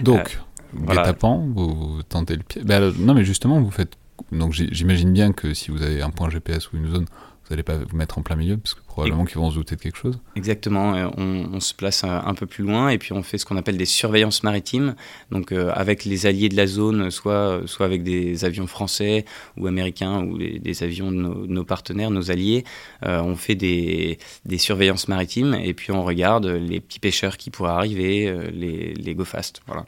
Donc, 0.00 0.38
guet-apens, 0.74 1.48
vous, 1.54 2.02
tentez 2.08 2.36
le 2.36 2.42
pied. 2.42 2.62
Ben, 2.64 2.92
non, 2.98 3.14
mais 3.14 3.24
justement, 3.24 3.60
vous 3.60 3.70
faites. 3.70 3.96
Donc 4.30 4.52
j'imagine 4.52 5.12
bien 5.12 5.32
que 5.32 5.52
si 5.52 5.70
vous 5.70 5.82
avez 5.82 6.00
un 6.00 6.10
point 6.10 6.30
GPS 6.30 6.70
ou 6.72 6.76
une 6.76 6.88
zone, 6.88 7.06
n'allez 7.52 7.62
pas 7.62 7.76
vous 7.76 7.96
mettre 7.96 8.18
en 8.18 8.22
plein 8.22 8.36
milieu, 8.36 8.56
parce 8.56 8.74
que 8.74 8.80
probablement 8.92 9.24
qu'ils 9.24 9.38
vont 9.38 9.50
se 9.50 9.56
douter 9.56 9.76
de 9.76 9.80
quelque 9.80 9.96
chose. 9.96 10.18
Exactement, 10.36 10.94
euh, 10.94 11.08
on, 11.16 11.60
se 11.60 11.72
place 11.74 12.04
un, 12.04 12.34
peu 12.34 12.46
plus 12.46 12.64
loin 12.64 12.90
et 12.90 12.98
puis 12.98 13.12
on 13.12 13.22
fait 13.22 13.38
ce 13.38 13.46
qu'on 13.46 13.56
appelle 13.56 13.76
des 13.76 13.86
surveillances 13.86 14.42
maritimes, 14.42 14.94
donc 15.30 15.52
euh, 15.52 15.70
avec 15.74 16.04
les 16.04 16.26
alliés 16.26 16.48
de 16.48 16.56
la 16.56 16.66
zone, 16.66 17.10
soit, 17.10 17.62
soit 17.66 17.86
avec 17.86 18.02
des 18.02 18.44
avions 18.44 18.66
français 18.66 19.24
ou 19.56 19.66
américains 19.66 20.22
ou 20.22 20.38
des 20.38 20.82
avions 20.82 21.10
de 21.10 21.16
nos, 21.16 21.64
partenaires, 21.64 22.10
nos 22.10 22.30
alliés, 22.30 22.64
euh, 23.04 23.20
on 23.22 23.36
fait 23.36 23.54
des, 23.54 24.18
des, 24.44 24.58
surveillances 24.58 25.08
maritimes 25.08 25.54
et 25.54 25.74
puis 25.74 25.92
on 25.92 26.04
regarde 26.04 26.46
les 26.46 26.80
petits 26.80 27.00
pêcheurs 27.00 27.36
qui 27.36 27.50
pourraient 27.50 27.70
arriver, 27.70 28.32
les, 28.52 28.94
les 28.94 29.14
go 29.14 29.24
fast, 29.24 29.62
voilà. 29.66 29.86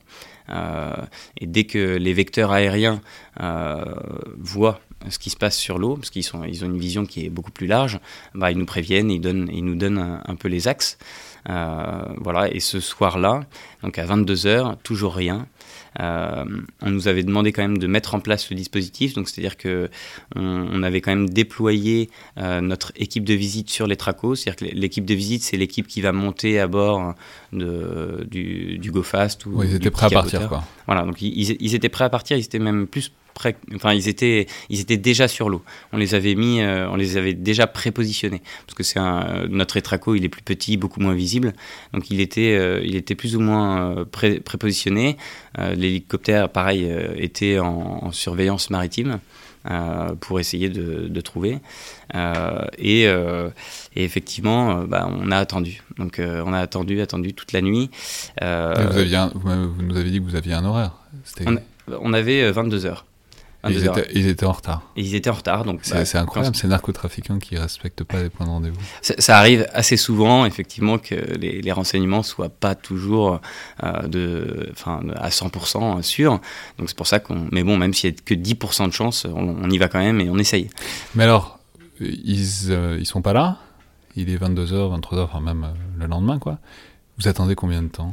et 1.41 1.47
dès 1.47 1.65
que 1.65 1.97
les 1.97 2.13
vecteurs 2.13 2.53
aériens 2.53 3.01
voient 4.39 4.81
ce 5.09 5.19
qui 5.19 5.31
se 5.31 5.37
passe 5.37 5.57
sur 5.57 5.79
l'eau, 5.79 5.97
parce 5.97 6.11
qu'ils 6.11 6.25
ils 6.49 6.65
ont 6.65 6.69
une 6.69 6.79
vision 6.79 7.07
qui 7.07 7.27
est 7.27 7.31
beaucoup 7.31 7.53
plus 7.53 7.67
large, 7.67 8.01
bah, 8.35 8.51
ils 8.51 8.59
nous 8.59 8.67
préviennent, 8.67 9.11
ils, 9.11 9.21
donnent, 9.21 9.49
ils 9.53 9.65
nous 9.65 9.75
donnent 9.75 10.21
un, 10.25 10.35
peu 10.37 10.49
les 10.49 10.69
axes. 10.69 10.99
voilà, 11.47 12.49
et 12.53 12.61
ce 12.61 12.81
soir-là, 12.81 13.45
donc 13.83 13.99
à 13.99 14.07
22h, 14.07 14.77
toujours 14.83 15.15
rien. 15.15 15.47
Euh, 16.01 16.45
on 16.83 16.91
nous 16.91 17.09
avait 17.09 17.23
demandé 17.23 17.53
quand 17.53 17.63
même 17.63 17.79
de 17.79 17.87
mettre 17.87 18.15
en 18.15 18.21
place 18.21 18.51
le 18.51 18.57
dispositif, 18.57 19.15
donc 19.15 19.29
c'est-à-dire 19.29 19.57
que 19.57 19.89
on, 20.35 20.83
avait 20.83 21.01
quand 21.01 21.13
même 21.13 21.29
déployé 21.29 22.11
euh, 22.39 22.61
notre 22.61 22.93
équipe 22.97 23.25
de 23.25 23.35
visite 23.35 23.71
sur 23.71 23.87
les 23.87 23.97
tracos, 23.97 24.35
c'est-à-dire 24.35 24.69
que 24.69 24.75
l'équipe 24.75 25.05
de 25.05 25.15
visite 25.15 25.43
c'est 25.43 25.57
l'équipe 25.57 25.87
qui 25.87 26.01
va 26.01 26.13
monter 26.13 26.59
à 26.59 26.67
bord 26.67 27.15
de, 27.53 28.27
du, 28.29 28.79
du 28.79 28.91
GoFast 28.91 29.47
ou 29.47 29.63
ils 29.63 29.75
étaient 29.75 29.91
prêts 29.91 30.07
à 30.07 30.11
partir 30.11 30.49
quoi. 30.49 30.65
Voilà, 30.87 31.03
donc 31.03 31.23
ils, 31.23 31.57
ils, 31.61 31.75
étaient 31.75 31.89
prêts 31.89 32.05
à 32.05 32.11
partir, 32.11 32.37
ils 32.37 32.45
étaient 32.45 32.59
même 32.59 32.87
plus 32.87 33.13
enfin 33.75 33.93
ils 33.93 34.09
étaient, 34.09 34.47
ils 34.69 34.81
étaient 34.81 34.97
déjà 34.97 35.29
sur 35.29 35.49
l'eau. 35.49 35.63
On 35.93 35.97
les 35.97 36.15
avait 36.15 36.35
mis, 36.35 36.61
euh, 36.61 36.89
on 36.91 36.97
les 36.97 37.17
avait 37.17 37.35
déjà 37.35 37.67
prépositionnés 37.67 38.43
parce 38.67 38.77
que 38.77 38.83
c'est 38.83 38.99
un, 38.99 39.47
notre 39.49 39.77
étraco, 39.77 40.15
il 40.15 40.25
est 40.25 40.29
plus 40.29 40.43
petit, 40.43 40.77
beaucoup 40.77 41.01
moins 41.01 41.15
visible, 41.15 41.53
donc 41.93 42.11
il 42.11 42.21
était, 42.21 42.57
euh, 42.57 42.81
il 42.85 42.97
était 42.97 43.15
plus 43.15 43.37
ou 43.37 43.41
moins 43.41 43.91
euh, 43.91 44.05
pré, 44.05 44.41
prépositionné. 44.41 45.17
L'hélicoptère, 45.57 46.49
pareil, 46.49 46.93
était 47.17 47.61
en, 47.61 48.11
surveillance 48.11 48.71
maritime. 48.71 49.21
pour 50.21 50.41
essayer 50.41 50.69
de, 50.69 51.21
trouver. 51.21 51.59
et, 52.79 53.03
et, 53.05 54.05
effectivement, 54.05 54.83
bah, 54.83 55.09
on 55.09 55.31
a 55.31 55.39
attendu. 55.39 55.83
Donc 55.97 56.21
on 56.21 56.53
a 56.53 56.59
attendu, 56.59 57.01
attendu 57.01 57.35
toute 57.35 57.53
la 57.53 57.63
nuit. 57.63 57.89
vous, 58.41 58.47
aviez 58.47 59.19
vous, 59.35 59.83
nous 59.83 59.97
avez 59.97 60.11
dit 60.11 60.19
que 60.19 60.25
vous 60.25 60.35
aviez 60.35 60.55
un 60.55 60.65
horaire. 60.65 60.91
On, 61.47 61.57
on, 62.01 62.13
avait 62.13 62.51
22 62.51 62.87
heures. 62.87 63.07
Ils 63.69 63.85
étaient, 63.85 64.09
ils 64.15 64.29
étaient, 64.29 64.47
en 64.47 64.53
retard. 64.53 64.83
ils 64.97 65.15
étaient 65.15 65.31
en 65.31 65.35
retard. 65.35 65.65
donc 65.65 65.81
C'est 65.83 66.13
bah, 66.15 66.21
incroyable, 66.21 66.55
ces 66.55 66.67
narcotrafiquants 66.67 67.39
qui 67.39 67.55
ne 67.55 67.61
respectent 67.61 68.05
pas 68.05 68.23
les 68.23 68.31
points 68.31 68.47
de 68.47 68.51
rendez-vous. 68.51 68.81
Ça, 69.01 69.39
arrive 69.39 69.67
assez 69.73 69.97
souvent, 69.97 70.45
effectivement, 70.45 70.99
que 70.99 71.15
les, 71.15 71.63
les 71.63 71.73
renseignements 71.73 72.19
ne 72.19 72.23
soient 72.23 72.49
pas 72.49 72.75
toujours 72.75 73.41
euh, 73.83 74.03
de, 74.07 74.73
à 75.17 75.29
100% 75.29 76.03
sûrs. 76.03 76.41
Donc 76.79 76.89
c'est 76.89 76.97
pour 76.97 77.07
ça 77.07 77.21
qu'on. 77.21 77.49
Mais 77.53 77.63
bon, 77.63 77.77
même 77.77 77.95
s'il 77.95 78.11
n'y 78.11 78.17
a 78.17 78.21
que 78.25 78.35
10% 78.35 78.89
de 78.89 78.93
chance, 78.93 79.27
on, 79.33 79.71
y 79.71 79.79
va 79.79 79.89
quand 79.89 79.99
même 79.99 80.21
et 80.21 80.29
on 80.29 80.39
essaye. 80.39 80.71
Mais 81.15 81.25
alors, 81.25 81.59
ils 82.01 82.69
ne 82.69 82.75
euh, 82.75 83.05
sont 83.05 83.23
pas 83.23 83.33
là 83.33 83.59
Il 84.17 84.31
est 84.31 84.37
22h, 84.37 85.01
23h, 85.01 85.21
enfin 85.21 85.41
même 85.41 85.65
euh, 85.65 85.99
le 85.99 86.07
lendemain, 86.07 86.39
quoi. 86.39 86.59
Vous 87.19 87.29
attendez 87.29 87.55
combien 87.55 87.83
de 87.83 87.89
temps? 87.89 88.11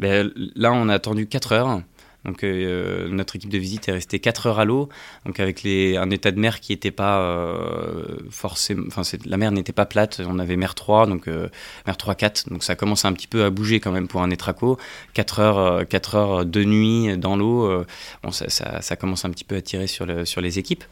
Ben, 0.00 0.30
Là, 0.56 0.72
on 0.72 0.88
a 0.88 0.94
attendu 0.94 1.26
4 1.26 1.52
heures. 1.52 1.82
Donc 2.24 2.44
euh, 2.44 3.08
notre 3.08 3.36
équipe 3.36 3.50
de 3.50 3.58
visite 3.58 3.88
est 3.88 3.92
restée 3.92 4.20
4 4.20 4.46
heures 4.46 4.58
à 4.60 4.64
l'eau, 4.64 4.88
donc 5.26 5.40
avec 5.40 5.62
les, 5.62 5.96
un 5.96 6.10
état 6.10 6.30
de 6.30 6.38
mer 6.38 6.60
qui 6.60 6.72
n'était 6.72 6.90
pas 6.92 7.20
euh, 7.20 8.18
forcément, 8.30 8.84
enfin 8.86 9.02
la 9.26 9.36
mer 9.36 9.50
n'était 9.50 9.72
pas 9.72 9.86
plate, 9.86 10.20
on 10.26 10.38
avait 10.38 10.56
mer 10.56 10.74
3, 10.74 11.06
donc 11.06 11.26
euh, 11.26 11.48
mer 11.86 11.96
3 11.96 12.14
4, 12.14 12.48
donc 12.50 12.62
ça 12.62 12.76
commence 12.76 13.04
un 13.04 13.12
petit 13.12 13.26
peu 13.26 13.44
à 13.44 13.50
bouger 13.50 13.80
quand 13.80 13.90
même 13.90 14.06
pour 14.06 14.22
un 14.22 14.30
étraco. 14.30 14.78
4 15.14 15.40
heures, 15.40 15.88
4 15.88 16.14
heures 16.14 16.46
de 16.46 16.64
nuit 16.64 17.18
dans 17.18 17.36
l'eau, 17.36 17.84
bon, 18.22 18.30
ça, 18.30 18.48
ça, 18.48 18.80
ça, 18.82 18.96
commence 18.96 19.24
un 19.24 19.30
petit 19.30 19.44
peu 19.44 19.56
à 19.56 19.60
tirer 19.60 19.86
sur, 19.86 20.06
le, 20.06 20.24
sur 20.24 20.40
les 20.40 20.58
équipes. 20.58 20.84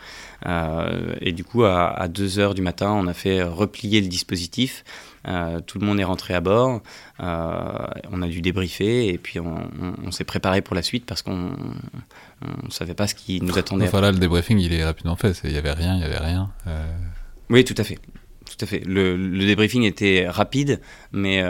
et 1.20 1.32
du 1.32 1.44
coup 1.44 1.64
à, 1.64 1.88
à 1.90 2.08
2 2.08 2.38
heures 2.38 2.54
du 2.54 2.62
matin, 2.62 2.90
on 2.92 3.06
a 3.06 3.14
fait 3.14 3.42
replier 3.42 4.00
le 4.00 4.08
dispositif. 4.08 4.84
Euh, 5.28 5.60
tout 5.60 5.78
le 5.78 5.86
monde 5.86 6.00
est 6.00 6.04
rentré 6.04 6.34
à 6.34 6.40
bord. 6.40 6.80
Euh, 7.20 7.86
on 8.10 8.22
a 8.22 8.26
dû 8.26 8.40
débriefer 8.40 9.08
et 9.08 9.18
puis 9.18 9.38
on, 9.38 10.10
s'est 10.10 10.24
préparé 10.24 10.62
pour 10.62 10.74
la 10.74 10.82
suite 10.82 11.04
parce 11.06 11.22
qu'on 11.22 11.50
ne 12.42 12.70
savait 12.70 12.94
pas 12.94 13.06
ce 13.06 13.14
qui 13.14 13.40
nous 13.40 13.56
attendait. 13.58 13.86
Enfin 13.86 14.00
là, 14.00 14.12
le 14.12 14.18
débriefing, 14.18 14.58
il 14.58 14.72
est 14.72 14.84
rapidement 14.84 15.16
fait. 15.16 15.38
Il 15.44 15.50
n'y 15.50 15.58
avait 15.58 15.72
rien, 15.72 15.94
il 15.94 15.98
n'y 15.98 16.04
avait 16.04 16.18
rien. 16.18 16.50
Euh. 16.66 16.92
Oui, 17.48 17.64
tout 17.64 17.74
à 17.76 17.84
fait. 17.84 17.98
Tout 18.46 18.64
à 18.64 18.66
fait. 18.66 18.82
Le, 18.84 19.16
débriefing 19.46 19.84
était 19.84 20.26
rapide, 20.28 20.80
mais, 21.12 21.42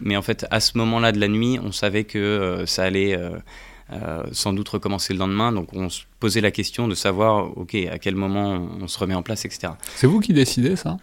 mais 0.00 0.16
en 0.16 0.22
fait, 0.22 0.46
à 0.50 0.60
ce 0.60 0.76
moment-là 0.78 1.12
de 1.12 1.20
la 1.20 1.28
nuit, 1.28 1.60
on 1.62 1.70
savait 1.70 2.04
que 2.04 2.64
ça 2.66 2.84
allait 2.84 3.16
sans 4.32 4.52
doute 4.52 4.68
recommencer 4.68 5.12
le 5.12 5.20
lendemain. 5.20 5.52
Donc 5.52 5.68
on 5.74 5.88
se 5.88 6.02
posait 6.18 6.40
la 6.40 6.50
question 6.50 6.88
de 6.88 6.96
savoir, 6.96 7.56
ok, 7.56 7.76
à 7.88 7.98
quel 7.98 8.16
moment 8.16 8.68
on 8.80 8.88
se 8.88 8.98
remet 8.98 9.14
en 9.14 9.22
place, 9.22 9.44
etc. 9.44 9.74
C'est 9.94 10.08
vous 10.08 10.18
qui 10.18 10.32
décidez 10.32 10.74
ça? 10.74 10.96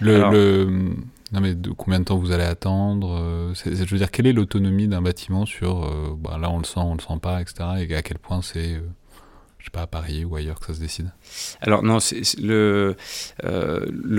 Le, 0.00 0.96
non, 1.32 1.40
mais 1.40 1.54
combien 1.78 2.00
de 2.00 2.04
temps 2.04 2.18
vous 2.18 2.30
allez 2.30 2.44
attendre 2.44 3.16
euh, 3.18 3.54
Je 3.54 3.84
veux 3.84 3.98
dire, 3.98 4.10
quelle 4.10 4.26
est 4.26 4.34
l'autonomie 4.34 4.86
d'un 4.86 5.00
bâtiment 5.00 5.46
sur 5.46 5.84
euh, 5.84 6.14
bah, 6.16 6.36
là 6.38 6.50
on 6.50 6.58
le 6.58 6.64
sent, 6.64 6.80
on 6.80 6.94
le 6.94 7.00
sent 7.00 7.18
pas, 7.22 7.40
etc. 7.40 7.86
Et 7.88 7.94
à 7.94 8.02
quel 8.02 8.18
point 8.18 8.42
c'est, 8.42 8.74
euh, 8.74 8.80
je 9.58 9.64
sais 9.64 9.70
pas, 9.70 9.80
à 9.80 9.86
Paris 9.86 10.26
ou 10.26 10.36
ailleurs 10.36 10.60
que 10.60 10.66
ça 10.66 10.74
se 10.74 10.80
décide? 10.80 11.10
Alors, 11.62 11.82
non, 11.82 12.00
c'est, 12.00 12.20
le, 12.38 12.96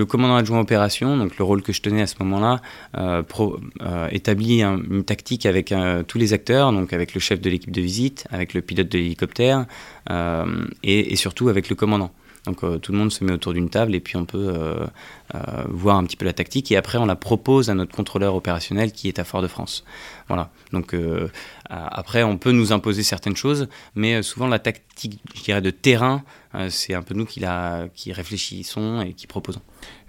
commandant 0.05 0.37
adjoint 0.37 0.59
opération, 0.59 1.15
donc 1.15 1.37
le 1.37 1.43
rôle 1.43 1.61
que 1.61 1.71
je 1.71 1.83
tenais 1.83 2.01
à 2.01 2.07
ce 2.07 2.15
moment-là, 2.23 2.61
établit 4.09 4.63
une 4.63 5.03
tactique 5.03 5.45
avec 5.45 5.71
tous 6.07 6.17
les 6.17 6.33
acteurs, 6.33 6.71
donc 6.71 6.93
avec 6.93 7.13
le 7.13 7.19
chef 7.19 7.39
de 7.39 7.49
l'équipe 7.51 7.71
de 7.71 7.81
visite, 7.81 8.25
avec 8.31 8.55
le 8.55 8.61
pilote 8.61 8.89
de 8.89 8.97
l'hélicoptère 8.97 9.67
et 10.83 11.15
surtout 11.15 11.49
avec 11.49 11.69
le 11.69 11.75
commandant. 11.75 12.11
Donc 12.45 12.63
euh, 12.63 12.77
tout 12.77 12.91
le 12.91 12.97
monde 12.97 13.11
se 13.11 13.23
met 13.23 13.31
autour 13.31 13.53
d'une 13.53 13.69
table 13.69 13.95
et 13.95 14.01
puis 14.01 14.17
on 14.17 14.25
peut 14.25 14.37
euh, 14.37 14.85
euh, 15.33 15.39
voir 15.69 15.97
un 15.97 16.03
petit 16.03 16.17
peu 16.17 16.25
la 16.25 16.33
tactique 16.33 16.71
et 16.71 16.77
après 16.77 16.97
on 16.97 17.05
la 17.05 17.15
propose 17.15 17.69
à 17.69 17.73
notre 17.73 17.95
contrôleur 17.95 18.35
opérationnel 18.35 18.91
qui 18.91 19.07
est 19.07 19.17
à 19.17 19.23
Fort-de-France. 19.23 19.85
Voilà. 20.27 20.51
Donc 20.71 20.95
après 21.69 22.23
on 22.23 22.37
peut 22.37 22.51
nous 22.51 22.71
imposer 22.71 23.03
certaines 23.03 23.35
choses, 23.35 23.67
mais 23.95 24.23
souvent 24.23 24.47
la 24.47 24.59
tactique, 24.59 25.19
je 25.35 25.43
dirais, 25.43 25.61
de 25.61 25.69
terrain, 25.69 26.23
c'est 26.69 26.93
un 26.93 27.01
peu 27.01 27.13
nous 27.13 27.25
qui, 27.25 27.39
la, 27.39 27.87
qui 27.93 28.13
réfléchissons 28.13 29.01
et 29.01 29.13
qui 29.13 29.27
proposons. 29.27 29.61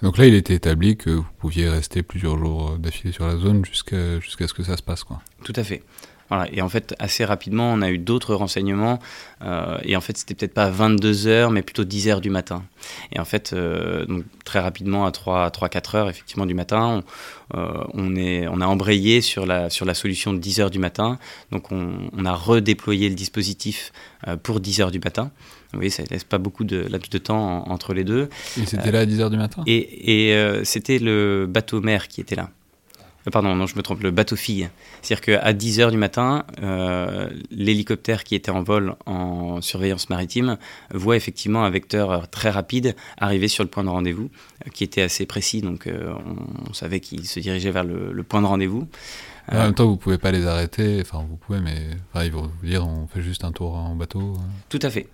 Donc 0.03 0.19
là, 0.19 0.27
il 0.27 0.35
était 0.35 0.55
établi 0.55 0.97
que 0.97 1.11
vous 1.11 1.27
pouviez 1.39 1.69
rester 1.69 2.03
plusieurs 2.03 2.39
jours 2.39 2.79
d'affilée 2.79 3.13
sur 3.13 3.27
la 3.27 3.37
zone 3.37 3.65
jusqu'à 3.65 4.21
jusqu'à 4.21 4.47
ce 4.47 4.55
que 4.55 4.63
ça 4.63 4.77
se 4.77 4.83
passe, 4.83 5.03
quoi. 5.03 5.21
Tout 5.43 5.55
à 5.57 5.65
fait. 5.65 5.83
Et 6.53 6.63
en 6.63 6.69
fait, 6.69 6.95
assez 6.99 7.25
rapidement, 7.25 7.73
on 7.73 7.83
a 7.83 7.91
eu 7.91 7.99
d'autres 7.99 8.35
renseignements. 8.35 8.99
Euh, 9.43 9.79
et 9.83 9.97
en 9.97 10.01
fait, 10.01 10.17
c'était 10.17 10.35
peut-être 10.35 10.55
pas 10.55 10.71
22 10.71 11.27
heures, 11.27 11.51
mais 11.51 11.63
plutôt 11.63 11.85
10 11.85 12.09
heures 12.09 12.21
du 12.21 12.31
matin. 12.31 12.65
Et 13.13 13.21
en 13.21 13.25
fait, 13.25 13.53
euh, 13.53 14.05
donc, 14.07 14.25
très 14.45 14.61
rapidement, 14.61 15.07
à 15.07 15.11
3-4 15.11 15.97
heures 15.97 16.09
effectivement 16.09 16.47
du 16.47 16.55
matin, 16.55 17.03
on, 17.53 17.59
euh, 17.59 17.85
on, 17.93 18.17
est, 18.17 18.49
on 18.49 18.61
a 18.61 18.67
embrayé 18.67 19.21
sur 19.21 19.47
la, 19.47 19.71
sur 19.71 19.85
la 19.87 19.95
solution 19.95 20.33
de 20.33 20.39
10 20.39 20.61
heures 20.61 20.71
du 20.71 20.79
matin. 20.79 21.19
Donc, 21.53 21.73
on, 21.73 21.93
on 22.17 22.25
a 22.25 22.35
redéployé 22.35 23.09
le 23.09 23.15
dispositif 23.15 23.93
pour 24.43 24.61
10 24.61 24.81
heures 24.81 24.91
du 24.91 25.01
matin. 25.01 25.31
Oui, 25.75 25.91
ça 25.91 26.03
ne 26.03 26.09
laisse 26.09 26.25
pas 26.25 26.39
beaucoup 26.39 26.65
de 26.65 26.87
laps 26.89 27.11
de 27.11 27.19
temps 27.19 27.69
entre 27.69 27.93
les 27.93 28.05
deux. 28.05 28.31
Et 28.61 28.65
c'était 28.65 28.93
là 28.93 29.01
à 29.01 29.07
10 29.07 29.21
heures 29.21 29.31
du 29.31 29.37
matin? 29.37 29.63
Et, 29.67 30.31
et 30.31 30.65
c'était 30.65 30.99
le 30.99 31.47
bateau 31.49 31.81
mère 31.81 32.09
qui 32.09 32.21
était 32.21 32.37
là. 32.37 32.49
Euh, 33.27 33.31
pardon, 33.31 33.55
non, 33.55 33.67
je 33.67 33.77
me 33.77 33.83
trompe, 33.83 34.03
le 34.03 34.11
bateau-fille. 34.11 34.69
C'est-à-dire 35.03 35.41
qu'à 35.41 35.53
10h 35.53 35.91
du 35.91 35.97
matin, 35.97 36.45
euh, 36.63 37.29
l'hélicoptère 37.51 38.25
qui 38.25 38.35
était 38.35 38.51
en 38.51 38.63
vol 38.63 38.97
en 39.07 39.61
surveillance 39.61 40.11
maritime 40.11 40.59
voit 40.93 41.17
effectivement 41.17 41.65
un 41.65 41.71
vecteur 41.71 42.29
très 42.29 42.51
rapide 42.51 42.95
arriver 43.19 43.49
sur 43.49 43.65
le 43.65 43.71
point 43.71 43.85
de 43.85 43.89
rendez-vous, 43.89 44.31
euh, 44.67 44.71
qui 44.71 44.85
était 44.85 45.03
assez 45.03 45.27
précis, 45.27 45.61
donc 45.61 45.89
on, 45.89 46.73
savait 46.73 47.01
qu'il 47.01 47.27
se 47.27 47.41
dirigeait 47.41 47.71
vers 47.71 47.85
le, 47.85 48.23
point 48.23 48.43
de 48.43 48.47
rendez-vous. 48.47 48.89
En 49.51 49.57
même 49.57 49.75
temps, 49.75 49.87
vous 49.87 49.97
pouvez 49.97 50.19
pas 50.19 50.33
les 50.33 50.47
arrêter, 50.47 50.99
enfin 51.01 51.25
vous 51.29 51.37
pouvez, 51.37 51.61
mais 51.61 51.91
ils 52.23 52.33
vont 52.33 52.51
vous 52.61 52.67
dire 52.67 52.87
on 52.87 53.07
fait 53.07 53.23
juste 53.23 53.45
un 53.45 53.53
tour 53.53 53.75
en 53.75 53.95
bateau. 53.95 54.35
Tout 54.69 54.79
à 54.83 54.91
fait. 54.91 55.07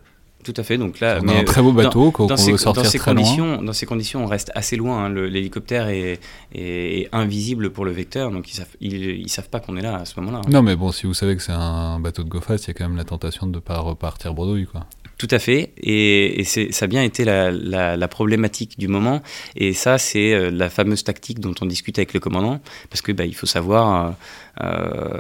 Tout 0.42 0.54
à 0.56 0.62
fait. 0.62 0.78
Donc 0.78 1.00
là, 1.00 1.20
mais 1.22 1.38
un 1.38 1.44
très 1.44 1.60
beau 1.60 1.72
bateau 1.72 2.10
qu'on 2.10 2.26
veut 2.26 2.36
sortir 2.36 2.82
dans 2.82 2.88
ces 2.88 2.98
très 2.98 3.12
conditions, 3.12 3.56
loin. 3.56 3.62
Dans 3.62 3.72
ces 3.72 3.86
conditions, 3.86 4.24
on 4.24 4.26
reste 4.26 4.50
assez 4.54 4.76
loin. 4.76 5.04
Hein. 5.04 5.10
L'hélicoptère 5.10 5.88
est, 5.88 6.18
est, 6.54 7.08
invisible 7.12 7.70
pour 7.70 7.84
le 7.84 7.92
vecteur, 7.92 8.30
donc 8.30 8.50
ils 8.50 8.54
savent, 8.54 8.76
ils, 8.80 9.28
savent 9.28 9.50
pas 9.50 9.60
qu'on 9.60 9.76
est 9.76 9.82
là 9.82 9.96
à 9.96 10.04
ce 10.04 10.18
moment-là. 10.20 10.38
Hein. 10.38 10.50
Non, 10.50 10.62
mais 10.62 10.76
bon, 10.76 10.92
si 10.92 11.06
vous 11.06 11.14
savez 11.14 11.36
que 11.36 11.42
c'est 11.42 11.52
un 11.52 12.00
bateau 12.00 12.22
de 12.22 12.28
GoFast, 12.28 12.64
il 12.64 12.68
y 12.68 12.70
a 12.70 12.74
quand 12.74 12.88
même 12.88 12.96
la 12.96 13.04
tentation 13.04 13.46
de 13.46 13.56
ne 13.56 13.60
pas 13.60 13.78
repartir 13.78 14.32
bredouille, 14.34 14.66
quoi. 14.66 14.86
Tout 15.20 15.28
à 15.32 15.38
fait, 15.38 15.74
et, 15.76 16.40
et 16.40 16.44
ça 16.44 16.86
a 16.86 16.88
bien 16.88 17.02
été 17.02 17.26
la, 17.26 17.50
la, 17.50 17.94
la, 17.94 18.08
problématique 18.08 18.78
du 18.78 18.88
moment, 18.88 19.20
et 19.54 19.74
ça 19.74 19.98
c'est 19.98 20.32
euh, 20.32 20.50
la 20.50 20.70
fameuse 20.70 21.04
tactique 21.04 21.40
dont 21.40 21.52
on 21.60 21.66
discute 21.66 21.98
avec 21.98 22.14
le 22.14 22.20
commandant, 22.20 22.58
parce 22.88 23.02
que 23.02 23.12
bah, 23.12 23.26
il 23.26 23.34
faut 23.34 23.44
savoir, 23.44 24.06
euh, 24.06 24.10
euh, 24.10 24.49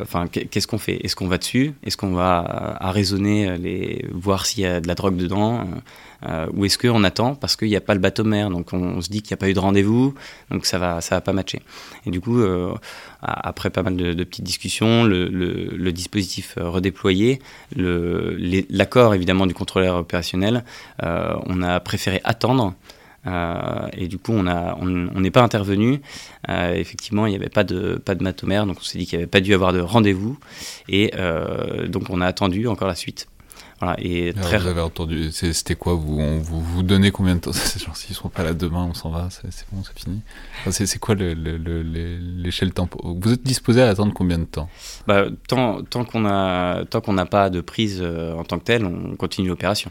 enfin, 0.02 0.26
qu'est-ce 0.28 0.66
qu'on 0.66 0.78
fait? 0.78 1.04
Est-ce 1.04 1.16
qu'on 1.16 1.28
va 1.28 1.38
dessus? 1.38 1.74
Est-ce 1.84 1.96
qu'on 1.96 2.12
va 2.12 2.76
arraisonner 2.80 3.56
les, 3.58 4.04
voir 4.12 4.46
s'il 4.46 4.62
y 4.62 4.66
a 4.66 4.80
de 4.80 4.88
la 4.88 4.94
drogue 4.94 5.16
dedans 5.16 5.66
euh, 6.28 6.46
ou 6.52 6.64
est-ce 6.64 6.76
qu'on 6.76 7.02
attend 7.04 7.34
parce 7.34 7.56
qu'il 7.56 7.68
n'y 7.68 7.76
a 7.76 7.80
pas 7.80 7.94
le 7.94 8.00
bateau 8.00 8.24
mer? 8.24 8.50
Donc 8.50 8.72
on, 8.72 9.00
se 9.00 9.08
dit 9.08 9.22
qu'il 9.22 9.34
n'y 9.34 9.38
a 9.38 9.40
pas 9.40 9.48
eu 9.48 9.54
de 9.54 9.58
rendez-vous, 9.58 10.14
donc 10.50 10.66
ça 10.66 10.78
va, 10.78 11.00
ça 11.00 11.16
va 11.16 11.20
pas 11.20 11.32
matcher. 11.32 11.62
Et 12.06 12.10
du 12.10 12.20
coup, 12.20 12.40
euh, 12.40 12.74
après 13.22 13.70
pas 13.70 13.82
mal 13.82 13.96
de, 13.96 14.24
petites 14.24 14.44
discussions, 14.44 15.04
le, 15.04 15.90
dispositif 15.92 16.56
redéployé, 16.58 17.40
l'accord 17.76 19.14
évidemment 19.14 19.46
du 19.46 19.54
contrôleur 19.54 19.96
opérationnel, 19.96 20.64
euh, 21.02 21.34
on 21.46 21.62
a 21.62 21.80
préféré 21.80 22.20
attendre. 22.24 22.74
Euh, 23.26 23.88
et 23.92 24.08
du 24.08 24.18
coup, 24.18 24.32
on 24.32 24.44
n'est 24.44 25.28
on, 25.28 25.30
pas 25.30 25.42
intervenu. 25.42 26.00
Euh, 26.48 26.74
effectivement, 26.74 27.26
il 27.26 27.30
n'y 27.30 27.36
avait 27.36 27.48
pas 27.48 27.64
de, 27.64 28.00
pas 28.04 28.14
de 28.14 28.46
mer, 28.46 28.66
donc 28.66 28.78
on 28.80 28.84
s'est 28.84 28.98
dit 28.98 29.06
qu'il 29.06 29.18
n'y 29.18 29.22
avait 29.22 29.30
pas 29.30 29.40
dû 29.40 29.54
avoir 29.54 29.72
de 29.72 29.80
rendez-vous. 29.80 30.38
Et 30.88 31.12
euh, 31.16 31.86
donc, 31.88 32.04
on 32.10 32.20
a 32.20 32.26
attendu 32.26 32.66
encore 32.66 32.88
la 32.88 32.94
suite. 32.94 33.26
Voilà, 33.80 33.96
et 33.98 34.34
très... 34.34 34.58
Vous 34.58 34.66
avez 34.66 34.82
entendu, 34.82 35.32
c'était 35.32 35.74
quoi? 35.74 35.94
Vous, 35.94 36.42
vous 36.42 36.60
vous 36.60 36.82
donnez 36.82 37.10
combien 37.10 37.34
de 37.34 37.40
temps? 37.40 37.52
Genre, 37.78 37.96
s'ils 37.96 38.14
sont 38.14 38.28
pas 38.28 38.42
là 38.42 38.52
demain, 38.52 38.86
on 38.90 38.92
s'en 38.92 39.08
va, 39.08 39.28
c'est 39.30 39.64
bon, 39.72 39.82
c'est 39.82 39.98
fini. 39.98 40.20
c'est 40.70 40.98
quoi 40.98 41.14
l'échelle 41.14 42.68
le, 42.68 42.74
tempo? 42.74 43.16
Vous 43.18 43.32
êtes 43.32 43.42
disposé 43.42 43.80
à 43.80 43.88
attendre 43.88 44.12
combien 44.12 44.38
de 44.38 44.44
temps? 44.44 44.68
Bah, 45.06 45.24
Tant, 45.48 45.82
tant 45.82 46.04
qu'on 46.04 46.20
n'a 46.20 47.26
pas 47.30 47.48
de 47.48 47.62
prise 47.62 48.02
en 48.02 48.44
tant 48.44 48.58
que 48.58 48.64
telle, 48.64 48.84
on 48.84 49.16
continue 49.16 49.48
l'opération. 49.48 49.90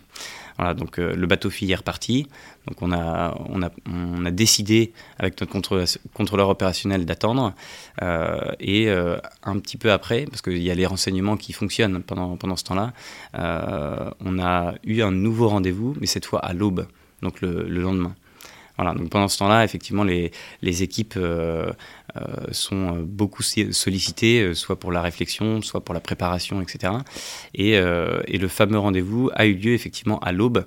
Donc 0.76 1.00
euh, 1.00 1.16
le 1.16 1.28
bateau 1.28 1.50
fille 1.50 1.72
est 1.72 1.76
reparti. 1.76 2.28
Donc 2.68 2.82
on 2.82 2.92
a, 2.92 3.36
on 3.50 3.62
a, 3.62 3.70
on 3.90 4.26
a 4.26 4.32
décidé 4.32 4.94
avec 5.18 5.40
notre 5.40 5.52
contrôleur, 6.14 6.50
opérationnel 6.50 7.06
d'attendre. 7.06 7.54
Euh, 8.02 8.40
et 8.60 8.90
euh, 8.90 9.18
un 9.44 9.58
petit 9.60 9.78
peu 9.78 9.92
après, 9.92 10.26
parce 10.26 10.42
qu'il 10.42 10.62
y 10.62 10.70
a 10.70 10.76
les 10.76 10.86
renseignements 10.86 11.38
qui 11.38 11.54
fonctionnent 11.54 12.04
pendant, 12.04 12.36
pendant 12.38 12.56
ce 12.56 12.64
temps-là, 12.66 12.94
on 14.26 14.40
a 14.40 14.74
eu 14.84 15.02
un 15.02 15.12
nouveau 15.12 15.48
rendez-vous, 15.48 15.96
mais 16.00 16.08
cette 16.08 16.26
fois 16.26 16.40
à 16.40 16.54
l'aube, 16.54 16.88
donc 17.22 17.42
le, 17.42 17.64
le 17.64 17.82
lendemain. 17.82 18.16
Voilà, 18.78 18.94
donc 18.94 19.10
pendant 19.10 19.28
ce 19.28 19.38
temps-là, 19.40 19.66
effectivement, 19.66 20.06
les, 20.06 20.32
les 20.62 20.84
équipes 20.84 21.20
sont 22.52 23.00
beaucoup 23.00 23.44
sollicitées, 23.44 24.42
euh, 24.42 24.54
soit 24.54 24.80
pour 24.80 24.92
la 24.92 25.02
réflexion, 25.02 25.62
soit 25.62 25.84
pour 25.84 25.94
la 25.94 26.00
préparation, 26.00 26.62
etc. 26.62 26.94
Et, 27.54 27.72
et 27.74 28.38
le 28.38 28.48
fameux 28.48 28.80
rendez-vous 28.80 29.30
a 29.34 29.46
eu 29.46 29.54
lieu 29.54 29.74
effectivement 29.74 30.20
à 30.20 30.32
l'aube. 30.32 30.66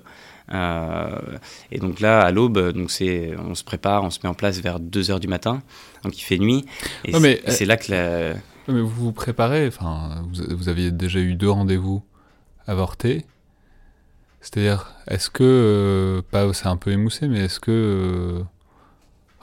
et 0.51 1.79
donc 1.79 1.99
là, 1.99 2.21
à 2.21 2.31
l'aube, 2.31 2.71
donc 2.71 2.91
c'est, 2.91 3.33
on 3.37 3.55
se 3.55 3.63
prépare, 3.63 4.03
on 4.03 4.09
se 4.09 4.19
met 4.23 4.29
en 4.29 4.33
place 4.33 4.59
vers 4.59 4.79
2 4.79 5.11
heures 5.11 5.19
du 5.19 5.27
matin, 5.27 5.61
donc 6.03 6.17
il 6.17 6.23
fait 6.23 6.37
nuit. 6.37 6.65
Et 7.05 7.13
c'est, 7.47 7.65
là 7.65 7.77
que 7.77 7.91
la... 7.91 8.33
Mais 8.67 8.81
vous 8.81 8.87
vous 8.87 9.11
préparez, 9.11 9.67
enfin, 9.67 10.23
vous, 10.31 10.55
vous 10.55 10.69
aviez 10.69 10.91
déjà 10.91 11.19
eu 11.19 11.35
deux 11.35 11.49
rendez-vous 11.49 12.03
avortés. 12.67 13.25
C'est-à-dire, 14.43 14.91
est-ce 15.07 15.29
que, 15.29 15.43
euh, 15.43 16.21
pas, 16.29 16.51
c'est 16.53 16.67
un 16.67 16.75
peu 16.75 16.91
émoussé, 16.91 17.29
mais 17.29 17.45
est-ce 17.45 17.61
que, 17.61 18.43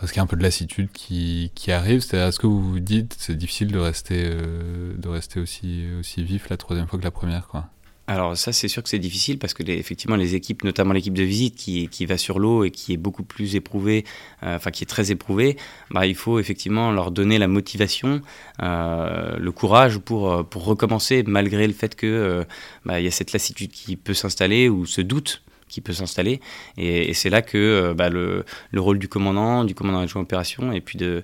est-ce 0.03 0.13
qu'il 0.13 0.19
y 0.19 0.21
a 0.21 0.23
un 0.23 0.27
peu 0.27 0.37
de 0.37 0.43
lassitude 0.43 0.91
qui, 0.93 1.53
qui 1.55 1.73
arrive. 1.73 2.01
C'est-à-dire, 2.01 2.29
est-ce 2.29 2.39
que 2.39 2.47
vous 2.47 2.63
vous 2.63 2.81
dites, 2.81 3.17
c'est 3.19 3.37
difficile 3.37 3.71
de 3.71 3.79
rester, 3.79 4.23
euh, 4.25 4.95
de 4.97 5.09
rester 5.09 5.41
aussi, 5.41 5.85
aussi 5.99 6.23
vif 6.23 6.49
la 6.49 6.57
troisième 6.57 6.87
fois 6.87 6.99
que 6.99 7.05
la 7.05 7.11
première, 7.11 7.49
quoi? 7.49 7.67
Alors 8.07 8.37
ça, 8.37 8.51
c'est 8.53 8.67
sûr 8.67 8.83
que 8.83 8.89
c'est 8.89 8.99
difficile 8.99 9.39
parce 9.39 9.55
que 9.55 9.63
effectivement 9.71 10.17
les 10.17 10.35
équipes, 10.35 10.65
notamment 10.65 10.95
l'équipe 10.95 11.15
de 11.15 11.23
visite 11.23 11.55
qui, 11.55 11.87
qui 11.87 12.07
va 12.07 12.19
sur 12.19 12.41
l'eau 12.41 12.65
et 12.65 12.73
qui 12.73 12.93
est 12.93 12.97
beaucoup 12.97 13.23
plus 13.23 13.55
éprouvée, 13.55 14.05
euh, 14.43 14.57
enfin 14.57 14.73
qui 14.73 14.83
est 14.83 14.87
très 14.87 15.13
éprouvée, 15.13 15.57
bah, 15.93 16.07
il 16.07 16.17
faut 16.17 16.41
effectivement 16.41 16.91
leur 16.91 17.13
donner 17.13 17.39
la 17.39 17.47
motivation, 17.47 18.21
euh, 18.63 19.37
le 19.39 19.53
courage 19.53 19.99
pour, 19.99 20.45
pour 20.49 20.65
recommencer 20.65 21.23
malgré 21.25 21.69
le 21.69 21.73
fait 21.73 21.95
que 21.95 22.45
bah, 22.85 23.01
y 23.01 23.07
a 23.07 23.13
cette 23.13 23.33
lassitude 23.33 23.71
qui 23.71 23.95
peut 23.95 24.15
s'installer 24.15 24.69
ou 24.69 24.87
ce 24.87 25.03
doute 25.03 25.45
qui 25.71 25.81
peut 25.81 25.93
s'installer. 25.93 26.41
Et, 26.77 27.15
c'est 27.15 27.31
là 27.31 27.43
que 27.43 27.59
euh, 27.59 27.95
bah, 27.95 28.09
le, 28.09 28.45
le, 28.71 28.81
rôle 28.81 28.99
du 28.99 29.09
commandant, 29.09 29.65
du 29.65 29.75
commandant 29.75 30.01
adjoint 30.01 30.23
opération, 30.23 30.73
et 30.73 30.81
puis 30.81 30.99
de 30.99 31.23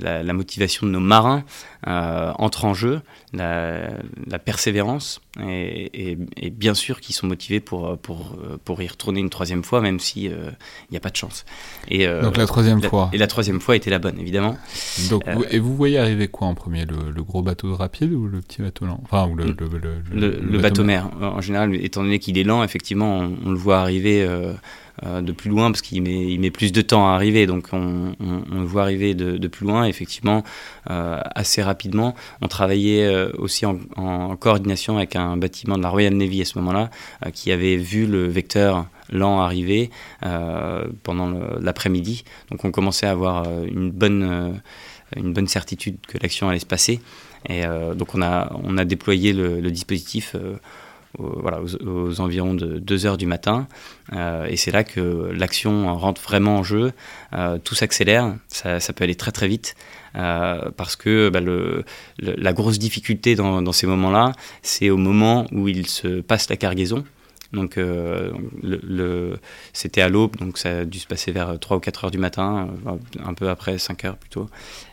la, 0.00 0.22
la, 0.22 0.32
motivation 0.32 0.86
de 0.86 0.92
nos 0.92 1.00
marins 1.00 1.44
euh, 1.86 2.32
entre 2.36 2.64
en 2.64 2.74
jeu, 2.74 3.00
la, 3.32 3.90
la 4.26 4.38
persévérance, 4.38 5.20
et, 5.46 6.18
et, 6.36 6.50
bien 6.50 6.74
sûr 6.74 7.00
qu'ils 7.00 7.14
sont 7.14 7.26
motivés 7.26 7.60
pour, 7.60 7.96
pour, 7.98 8.36
pour 8.64 8.82
y 8.82 8.88
retourner 8.88 9.20
une 9.20 9.30
troisième 9.30 9.62
fois, 9.64 9.80
même 9.80 9.98
s'il 9.98 10.22
si, 10.22 10.28
euh, 10.28 10.50
n'y 10.90 10.96
a 10.96 11.00
pas 11.00 11.10
de 11.10 11.16
chance. 11.16 11.44
Et, 11.88 12.06
euh, 12.06 12.22
Donc 12.22 12.36
la 12.36 12.46
troisième 12.46 12.82
fois. 12.82 13.10
Et 13.12 13.18
la 13.18 13.26
troisième 13.26 13.60
fois 13.60 13.76
était 13.76 13.90
la 13.90 13.98
bonne, 13.98 14.18
évidemment. 14.18 14.56
Donc, 15.08 15.22
et 15.50 15.58
vous 15.58 15.74
voyez 15.76 15.98
arriver 15.98 16.28
quoi 16.28 16.48
en 16.48 16.54
premier 16.54 16.84
le, 16.84 17.10
le, 17.14 17.22
gros 17.22 17.42
bateau 17.42 17.74
rapide 17.74 18.12
ou 18.12 18.26
le 18.26 18.40
petit 18.40 18.62
bateau 18.62 18.86
lent? 18.86 19.00
Enfin, 19.04 19.28
ou 19.28 19.36
le, 19.36 19.54
le, 20.12 20.40
le 20.40 20.58
bateau, 20.58 20.84
mer. 20.84 21.08
En 21.20 21.40
général, 21.40 21.74
étant 21.74 22.02
donné 22.02 22.18
qu'il 22.18 22.38
est 22.38 22.44
lent, 22.44 22.62
effectivement, 22.62 23.18
on, 23.18 23.36
on 23.44 23.50
le 23.50 23.58
voit 23.58 23.79
arriver 23.80 24.22
euh, 24.22 24.52
euh, 25.04 25.22
de 25.22 25.32
plus 25.32 25.50
loin 25.50 25.70
parce 25.70 25.82
qu'il 25.82 26.02
met, 26.02 26.50
plus 26.50 26.72
de 26.72 26.82
temps 26.82 27.08
à 27.08 27.14
arriver. 27.14 27.46
Donc 27.46 27.68
on, 27.72 28.14
le 28.20 28.64
voit 28.64 28.82
arriver 28.82 29.14
de, 29.14 29.48
plus 29.48 29.66
loin, 29.66 29.84
effectivement, 29.84 30.42
euh, 30.90 31.20
assez 31.34 31.62
rapidement. 31.62 32.14
On 32.42 32.48
travaillait 32.48 33.32
aussi 33.34 33.66
en, 33.66 33.78
coordination 34.36 34.96
avec 34.96 35.16
un 35.16 35.36
bâtiment 35.36 35.76
de 35.76 35.82
la 35.82 35.88
Royal 35.88 36.14
Navy 36.14 36.42
à 36.42 36.44
ce 36.44 36.58
moment-là, 36.58 36.90
qui 37.32 37.52
avait 37.52 37.76
vu 37.76 38.06
le 38.06 38.26
vecteur 38.26 38.86
lent 39.10 39.40
arriver 39.40 39.90
pendant 41.02 41.32
l'après-midi. 41.60 42.24
Donc 42.50 42.64
on 42.64 42.70
commençait 42.70 43.06
à 43.06 43.12
avoir 43.12 43.46
une 43.64 43.90
bonne, 43.90 44.60
une 45.16 45.32
bonne 45.32 45.48
certitude 45.48 45.96
que 46.06 46.18
l'action 46.18 46.48
allait 46.48 46.58
se 46.58 46.66
passer. 46.66 47.00
Et 47.48 47.62
donc 47.96 48.14
on 48.14 48.22
a, 48.22 48.52
on 48.62 48.76
a 48.76 48.84
déployé 48.84 49.32
le 49.32 49.70
dispositif 49.70 50.36
voilà, 51.18 51.60
aux, 51.60 52.20
environs 52.20 52.54
de 52.54 52.78
2 52.78 53.06
heures 53.06 53.16
du 53.16 53.26
matin. 53.26 53.66
Euh, 54.12 54.46
et 54.46 54.56
c'est 54.56 54.70
là 54.70 54.84
que 54.84 55.30
l'action 55.32 55.94
rentre 55.96 56.20
vraiment 56.20 56.58
en 56.58 56.62
jeu. 56.62 56.92
Euh, 57.32 57.58
tout 57.62 57.74
s'accélère, 57.74 58.34
ça, 58.48 58.78
peut 58.94 59.04
aller 59.04 59.14
très 59.14 59.32
très 59.32 59.48
vite. 59.48 59.74
Euh, 60.16 60.70
parce 60.76 60.96
que 60.96 61.28
bah, 61.28 61.40
la 62.18 62.52
grosse 62.52 62.78
difficulté 62.78 63.34
dans, 63.34 63.62
dans 63.62 63.72
ces 63.72 63.86
moments-là, 63.86 64.32
c'est 64.62 64.90
au 64.90 64.96
moment 64.96 65.46
où 65.52 65.68
il 65.68 65.86
se 65.86 66.20
passe 66.20 66.48
la 66.48 66.56
cargaison. 66.56 67.04
Donc 67.52 67.78
euh, 67.78 68.30
le, 68.62 69.38
c'était 69.72 70.02
à 70.02 70.08
l'aube, 70.08 70.36
donc 70.36 70.56
ça 70.56 70.80
a 70.80 70.84
dû 70.84 70.98
se 70.98 71.06
passer 71.06 71.32
vers 71.32 71.58
3 71.58 71.78
ou 71.78 71.80
4 71.80 72.04
heures 72.04 72.10
du 72.10 72.18
matin, 72.18 72.68
euh, 72.86 72.92
un 73.24 73.34
peu 73.34 73.48
après 73.48 73.78
5 73.78 74.04
heures 74.04 74.16
plutôt. 74.16 74.48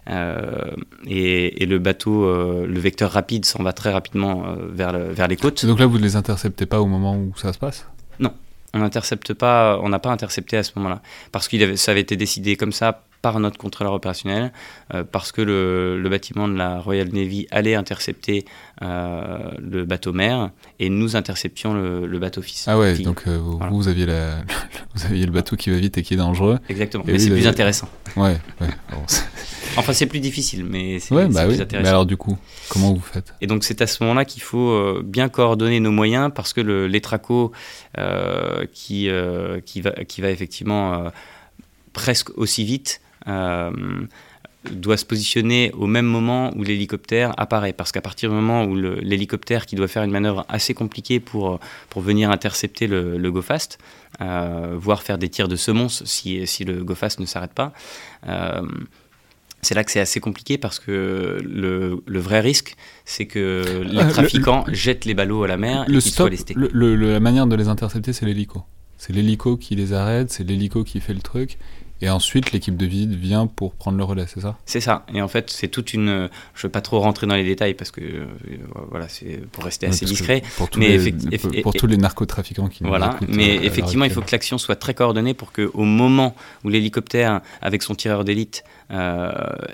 Euh, 0.09 0.71
et, 1.05 1.65
le 1.65 1.79
bateau, 1.79 2.25
le 2.25 2.79
vecteur 2.79 3.11
rapide 3.11 3.45
s'en 3.45 3.61
va 3.61 3.73
très 3.73 3.91
rapidement 3.91 4.55
vers, 4.69 4.97
vers 4.97 5.27
les 5.27 5.35
côtes. 5.35 5.65
donc 5.65 5.79
là, 5.79 5.85
vous 5.85 5.97
ne 5.97 6.03
les 6.03 6.15
interceptez 6.15 6.65
pas 6.65 6.79
au 6.79 6.85
moment 6.85 7.15
où 7.15 7.33
ça 7.35 7.51
se 7.51 7.59
passe? 7.59 7.85
Non, 8.19 8.31
on 8.73 8.79
n'intercepte 8.79 9.33
pas, 9.33 9.79
on 9.83 9.89
n'a 9.89 9.99
pas 9.99 10.11
intercepté 10.11 10.55
à 10.57 10.63
ce 10.63 10.71
moment-là, 10.77 11.01
parce 11.31 11.47
que 11.47 11.75
ça 11.75 11.91
avait 11.91 12.01
été 12.01 12.15
décidé 12.15 12.55
comme 12.55 12.71
ça 12.71 13.03
par 13.21 13.39
notre 13.39 13.57
contrôleur 13.57 13.93
opérationnel, 13.93 14.51
euh, 14.93 15.03
parce 15.03 15.31
que 15.31 15.41
le, 15.41 16.07
bâtiment 16.09 16.47
de 16.47 16.55
la 16.55 16.79
Royal 16.79 17.09
Navy 17.09 17.47
allait 17.51 17.75
intercepter 17.75 18.45
euh, 18.81 19.51
le 19.59 19.85
bateau 19.85 20.13
mère 20.13 20.51
et 20.79 20.89
nous 20.89 21.15
interceptions 21.15 21.73
le, 21.73 22.19
bateau 22.19 22.41
fils. 22.41 22.65
Ah 22.67 22.77
ouais, 22.77 22.97
donc 22.99 23.23
euh, 23.27 23.37
vous, 23.37 23.87
aviez 23.87 24.05
la, 24.05 24.37
vous 24.95 25.05
aviez 25.05 25.25
le 25.25 25.31
bateau 25.31 25.55
qui 25.55 25.69
va 25.69 25.77
vite 25.77 25.97
et 25.97 26.03
qui 26.03 26.13
est 26.13 26.17
dangereux. 26.17 26.59
Exactement, 26.69 27.03
mais 27.05 27.19
c'est 27.19 27.29
plus 27.29 27.47
intéressant. 27.47 27.89
Ouais, 28.15 28.37
ouais. 28.61 28.67
enfin, 29.77 29.93
c'est 29.93 30.05
plus 30.05 30.19
difficile, 30.19 30.65
mais 30.65 30.99
c'est 30.99 31.13
ouais, 31.13 31.27
bah 31.27 31.45
plus 31.45 31.61
intéressant. 31.61 31.83
Mais 31.83 31.89
alors, 31.89 32.05
du 32.05 32.17
coup, 32.17 32.37
comment 32.69 32.93
vous 32.93 33.01
faites? 33.01 33.33
Et 33.41 33.47
donc, 33.47 33.63
c'est 33.63 33.81
à 33.81 33.87
ce 33.87 34.01
moment-là 34.03 34.25
qu'il 34.25 34.41
faut 34.41 35.01
bien 35.03 35.29
coordonner 35.29 35.79
nos 35.79 35.91
moyens 35.91 36.31
parce 36.33 36.53
que 36.53 36.61
l'étraco 36.61 37.51
qui, 38.73 39.09
qui, 39.65 39.81
va, 39.81 39.91
qui 39.91 40.21
va 40.21 40.29
effectivement 40.29 41.11
presque 41.93 42.29
aussi 42.37 42.63
vite 42.63 43.01
doit 44.71 44.97
se 44.97 45.05
positionner 45.05 45.71
au 45.73 45.87
même 45.87 46.05
moment 46.05 46.51
où 46.55 46.63
l'hélicoptère 46.63 47.33
apparaît. 47.37 47.73
Parce 47.73 47.91
qu'à 47.91 48.01
partir 48.01 48.29
du 48.29 48.35
moment 48.35 48.65
où 48.65 48.75
l'hélicoptère 48.75 49.65
qui 49.65 49.75
doit 49.75 49.87
faire 49.87 50.03
une 50.03 50.11
manœuvre 50.11 50.45
assez 50.49 50.73
compliquée 50.73 51.19
pour, 51.19 51.59
pour 51.89 52.01
venir 52.01 52.31
intercepter 52.31 52.87
le, 52.87 53.17
le 53.17 53.31
GoFast, 53.31 53.77
euh, 54.21 54.75
voire 54.77 55.03
faire 55.03 55.17
des 55.17 55.29
tirs 55.29 55.47
de 55.47 55.55
semonce 55.55 56.03
si, 56.05 56.45
si 56.47 56.63
le 56.65 56.83
GoFast 56.83 57.19
ne 57.19 57.25
s'arrête 57.25 57.53
pas, 57.53 57.73
euh, 58.27 58.61
c'est 59.61 59.75
là 59.75 59.83
que 59.83 59.91
c'est 59.91 59.99
assez 59.99 60.19
compliqué 60.19 60.57
parce 60.57 60.79
que 60.79 61.39
le, 61.43 62.01
le 62.05 62.19
vrai 62.19 62.39
risque, 62.39 62.75
c'est 63.05 63.25
que 63.25 63.83
les 63.85 64.07
trafiquants 64.07 64.65
jettent 64.71 65.05
les 65.05 65.13
ballots 65.13 65.43
à 65.43 65.47
la 65.47 65.57
mer 65.57 65.83
et 65.87 65.91
qu'ils 65.91 66.01
soient 66.01 66.29
lestés. 66.29 66.55
la 66.55 67.19
manière 67.19 67.47
de 67.47 67.55
les 67.55 67.67
intercepter, 67.67 68.13
c'est 68.13 68.25
l'hélico. 68.25 68.63
C'est 68.97 69.13
l'hélico 69.13 69.57
qui 69.57 69.75
les 69.75 69.93
arrête, 69.93 70.31
c'est 70.31 70.43
l'hélico 70.43 70.83
qui 70.83 70.99
fait 70.99 71.13
le 71.13 71.21
truc. 71.21 71.57
Et 72.01 72.09
ensuite, 72.09 72.51
l'équipe 72.51 72.77
de 72.77 72.85
visite 72.85 73.11
vient 73.11 73.47
pour 73.47 73.73
prendre 73.73 73.97
le 73.97 74.03
relais, 74.03 74.25
c'est 74.27 74.41
ça? 74.41 74.57
C'est 74.65 74.81
ça. 74.81 75.05
Et 75.13 75.21
en 75.21 75.27
fait, 75.27 75.49
c'est 75.49 75.67
toute 75.67 75.93
une. 75.93 76.29
Je 76.53 76.59
ne 76.59 76.63
veux 76.63 76.69
pas 76.69 76.81
trop 76.81 76.99
rentrer 76.99 77.25
dans 77.25 77.35
les 77.35 77.43
détails 77.43 77.73
parce 77.73 77.91
que 77.91 78.01
euh, 78.01 78.25
voilà, 78.89 79.07
c'est 79.09 79.41
pour 79.51 79.63
rester 79.63 79.87
assez 79.87 80.05
discret. 80.05 80.43
Pour 80.57 80.69
tous, 80.69 80.79
mais 80.79 80.97
les, 80.97 81.61
pour, 81.61 81.73
tous 81.73 81.87
les 81.87 81.97
narcotrafiquants 81.97 82.67
qui. 82.67 82.83
Voilà. 82.83 83.17
Mais 83.27 83.55
effectivement, 83.55 84.05
il 84.05 84.11
faut 84.11 84.21
que 84.21 84.31
l'action 84.31 84.57
soit 84.57 84.75
très 84.75 84.93
coordonnée 84.93 85.33
pour 85.33 85.51
que, 85.51 85.71
au 85.73 85.83
moment 85.83 86.35
où 86.63 86.69
l'hélicoptère, 86.69 87.41
avec 87.61 87.81
son 87.81 87.95
tireur 87.95 88.23
d'élite, 88.23 88.63
euh, 88.91 89.31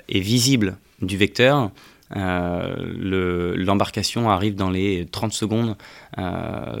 est 0.08 0.20
visible 0.20 0.76
du 1.02 1.16
vecteur, 1.16 1.70
euh, 2.16 3.54
l'embarcation 3.56 4.30
arrive 4.30 4.54
dans 4.54 4.70
les 4.70 5.06
30 5.06 5.32
secondes 5.32 5.76
euh, 6.18 6.80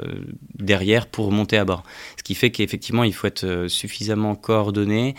derrière 0.54 1.06
pour 1.06 1.32
monter 1.32 1.58
à 1.58 1.64
bord. 1.64 1.82
Ce 2.16 2.22
qui 2.22 2.34
fait 2.34 2.50
qu'effectivement, 2.50 3.04
il 3.04 3.12
faut 3.12 3.26
être 3.26 3.44
euh, 3.44 3.68
suffisamment 3.68 4.34
coordonné 4.34 5.14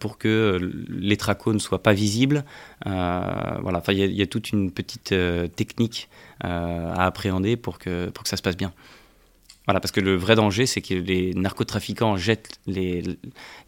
pour 0.00 0.18
que 0.18 0.58
les 0.88 1.16
tracos 1.16 1.52
ne 1.52 1.58
soient 1.58 1.82
pas 1.82 1.92
visibles. 1.92 2.44
voilà, 2.84 3.82
il 3.88 4.12
y, 4.12 4.22
a 4.22 4.26
toute 4.26 4.50
une 4.50 4.70
petite 4.70 5.14
technique 5.54 6.08
à 6.40 7.04
appréhender 7.04 7.56
pour 7.56 7.78
que, 7.78 8.08
pour 8.10 8.24
que 8.24 8.28
ça 8.28 8.36
se 8.36 8.42
passe 8.42 8.56
bien. 8.56 8.72
Voilà, 9.66 9.80
parce 9.80 9.90
que 9.90 10.00
le 10.00 10.14
vrai 10.14 10.36
danger, 10.36 10.64
c'est 10.64 10.80
que 10.80 10.94
les 10.94 11.34
narcotrafiquants 11.34 12.16
jettent 12.16 12.60
les, 12.66 13.02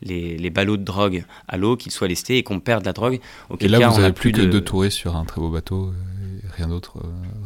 les, 0.00 0.38
les 0.38 0.50
ballots 0.50 0.76
de 0.76 0.84
drogue 0.84 1.24
à 1.48 1.56
l'eau, 1.56 1.76
qu'ils 1.76 1.90
soient 1.90 2.06
lestés 2.06 2.38
et 2.38 2.44
qu'on 2.44 2.60
perde 2.60 2.84
la 2.84 2.92
drogue. 2.92 3.18
et 3.58 3.68
là, 3.68 3.88
vous 3.88 4.00
n'avez 4.00 4.12
plus, 4.12 4.30
que 4.30 4.42
de... 4.42 4.46
deux 4.46 4.60
touristes 4.60 4.96
sur 4.96 5.16
un 5.16 5.24
très 5.24 5.40
beau 5.40 5.50
bateau. 5.50 5.92
rien 6.56 6.68
d'autre, 6.68 6.98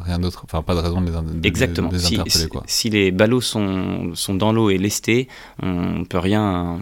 rien 0.04 0.18
d'autre, 0.18 0.42
enfin 0.44 0.62
pas 0.62 0.74
de 0.74 0.80
raison 0.80 1.00
de 1.00 1.10
les, 1.10 1.48
Exactement. 1.48 1.90
si, 1.96 2.16
interpeller. 2.16 2.48
Quoi. 2.48 2.62
Si, 2.66 2.90
les 2.90 3.10
ballots 3.10 3.40
sont, 3.40 4.14
sont 4.14 4.34
dans 4.34 4.52
l'eau 4.52 4.68
et 4.68 4.76
lestés, 4.76 5.28
on 5.62 6.04
peut 6.04 6.18
rien, 6.18 6.78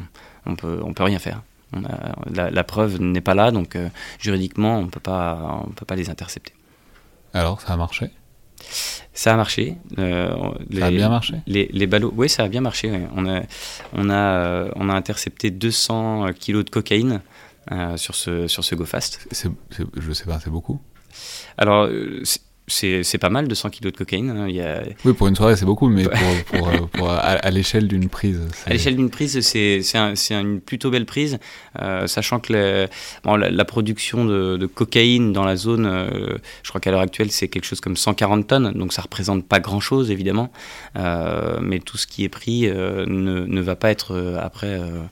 on 0.46 0.56
peut, 0.56 0.80
on 0.82 0.92
peut 0.92 1.04
rien 1.04 1.20
faire. 1.20 1.42
On 1.72 1.84
a, 1.84 2.50
la, 2.50 2.64
preuve 2.64 3.00
n'est 3.00 3.20
pas 3.20 3.34
là, 3.34 3.52
donc 3.52 3.78
juridiquement, 4.18 4.80
on 4.80 4.88
peut 4.88 4.98
pas, 4.98 5.62
on 5.64 5.70
peut 5.70 5.86
pas 5.86 5.94
les 5.94 6.10
intercepter. 6.10 6.52
Alors, 7.32 7.60
ça 7.60 7.74
a 7.74 7.76
marché? 7.76 8.10
Ça 9.12 9.34
a 9.34 9.36
marché. 9.36 9.76
Euh, 9.98 10.30
ça 10.78 10.86
a 10.86 10.90
bien 10.90 11.08
marché 11.08 11.34
les, 11.46 11.68
les, 11.72 11.86
ballots, 11.86 12.12
oui, 12.16 12.28
ça 12.28 12.44
a 12.44 12.48
bien 12.48 12.60
marché. 12.60 12.90
On, 13.14 13.26
a, 13.26 13.42
on, 13.92 14.08
a, 14.08 14.14
euh, 14.14 14.70
on 14.76 14.88
a 14.88 14.94
intercepté 14.94 15.50
200 15.50 16.32
kilos 16.38 16.64
de 16.64 16.70
cocaïne 16.70 17.20
euh, 17.72 17.96
sur 17.96 18.14
ce, 18.14 18.46
sur 18.46 18.64
ce 18.64 18.74
GoFast. 18.74 19.28
je 19.30 20.12
sais 20.12 20.24
pas, 20.24 20.40
c'est 20.40 20.50
beaucoup? 20.50 20.80
Alors, 21.58 21.88
c'est 22.70 23.18
pas 23.18 23.30
mal, 23.30 23.48
200 23.48 23.70
kilos 23.70 23.92
de 23.92 23.98
cocaïne. 23.98 24.30
Hein. 24.30 24.46
Il 24.48 24.56
y 24.56 24.60
a... 24.60 24.82
Oui, 25.04 25.12
pour 25.12 25.28
une 25.28 25.36
soirée, 25.36 25.56
c'est 25.56 25.64
beaucoup, 25.64 25.88
mais 25.88 26.04
pour, 26.04 26.88
pour, 26.90 27.10
à, 27.10 27.50
l'échelle 27.50 27.88
d'une 27.88 28.08
prise. 28.08 28.40
À 28.66 28.70
l'échelle 28.70 28.96
d'une 28.96 29.10
prise, 29.10 29.40
c'est 29.40 29.82
un, 29.96 30.14
une 30.30 30.60
plutôt 30.60 30.90
belle 30.90 31.06
prise, 31.06 31.38
euh, 31.80 32.06
sachant 32.06 32.40
que 32.40 32.88
bon, 33.24 33.36
la, 33.36 33.64
production 33.64 34.24
de, 34.24 34.56
de, 34.56 34.66
cocaïne 34.66 35.32
dans 35.32 35.44
la 35.44 35.56
zone, 35.56 35.86
euh, 35.86 36.38
je 36.62 36.68
crois 36.68 36.80
qu'à 36.80 36.90
l'heure 36.90 37.00
actuelle, 37.00 37.30
c'est 37.30 37.48
quelque 37.48 37.64
chose 37.64 37.80
comme 37.80 37.96
140 37.96 38.46
tonnes, 38.46 38.72
donc 38.72 38.92
ça 38.92 39.02
représente 39.02 39.46
pas 39.46 39.60
grand-chose, 39.60 40.10
évidemment, 40.10 40.50
euh, 40.96 41.58
mais 41.60 41.80
tout 41.80 41.96
ce 41.96 42.06
qui 42.06 42.24
est 42.24 42.28
pris 42.28 42.62
ne, 42.62 43.44
ne, 43.46 43.60
va 43.60 43.76
pas 43.76 43.90
être 43.90 44.14
après 44.40 44.78
euh, 44.78 45.02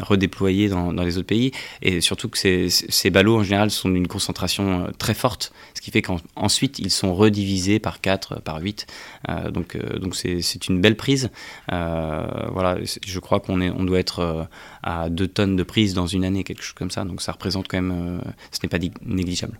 redéployés 0.00 0.68
dans, 0.68 0.92
les 0.92 1.18
autres 1.18 1.26
pays. 1.26 1.52
Et 1.82 2.00
surtout 2.00 2.28
que 2.28 2.38
ces, 2.38 3.10
ballots, 3.10 3.38
en 3.38 3.42
général, 3.42 3.70
sont 3.70 3.88
d'une 3.88 4.08
concentration 4.08 4.86
euh, 4.86 4.90
très 4.98 5.14
forte, 5.14 5.52
ce 5.74 5.80
qui 5.80 5.90
fait 5.90 6.02
qu'ensuite, 6.02 6.78
ils 6.78 6.90
sont 6.90 7.14
redivisés 7.14 7.78
par 7.78 8.00
4, 8.00 8.40
par 8.40 8.60
8. 8.60 8.86
Euh, 9.28 9.50
donc, 9.50 9.76
donc 9.98 10.14
c'est 10.16 10.68
une 10.68 10.80
belle 10.80 10.96
prise. 10.96 11.30
voilà, 11.68 12.78
je 12.84 13.18
crois 13.20 13.40
qu'on 13.40 13.60
on 13.60 13.84
doit 13.84 13.98
être 13.98 14.48
à 14.82 15.08
2 15.08 15.28
tonnes 15.28 15.56
de 15.56 15.62
prise 15.62 15.94
dans 15.94 16.06
une 16.06 16.24
année, 16.24 16.44
quelque 16.44 16.62
chose 16.62 16.74
comme 16.74 16.90
ça. 16.90 17.04
Donc 17.04 17.22
ça 17.22 17.32
représente 17.32 17.68
quand 17.68 17.80
même, 17.80 18.20
ce 18.50 18.58
n'est 18.62 18.68
pas 18.68 18.78
négligeable. 19.04 19.58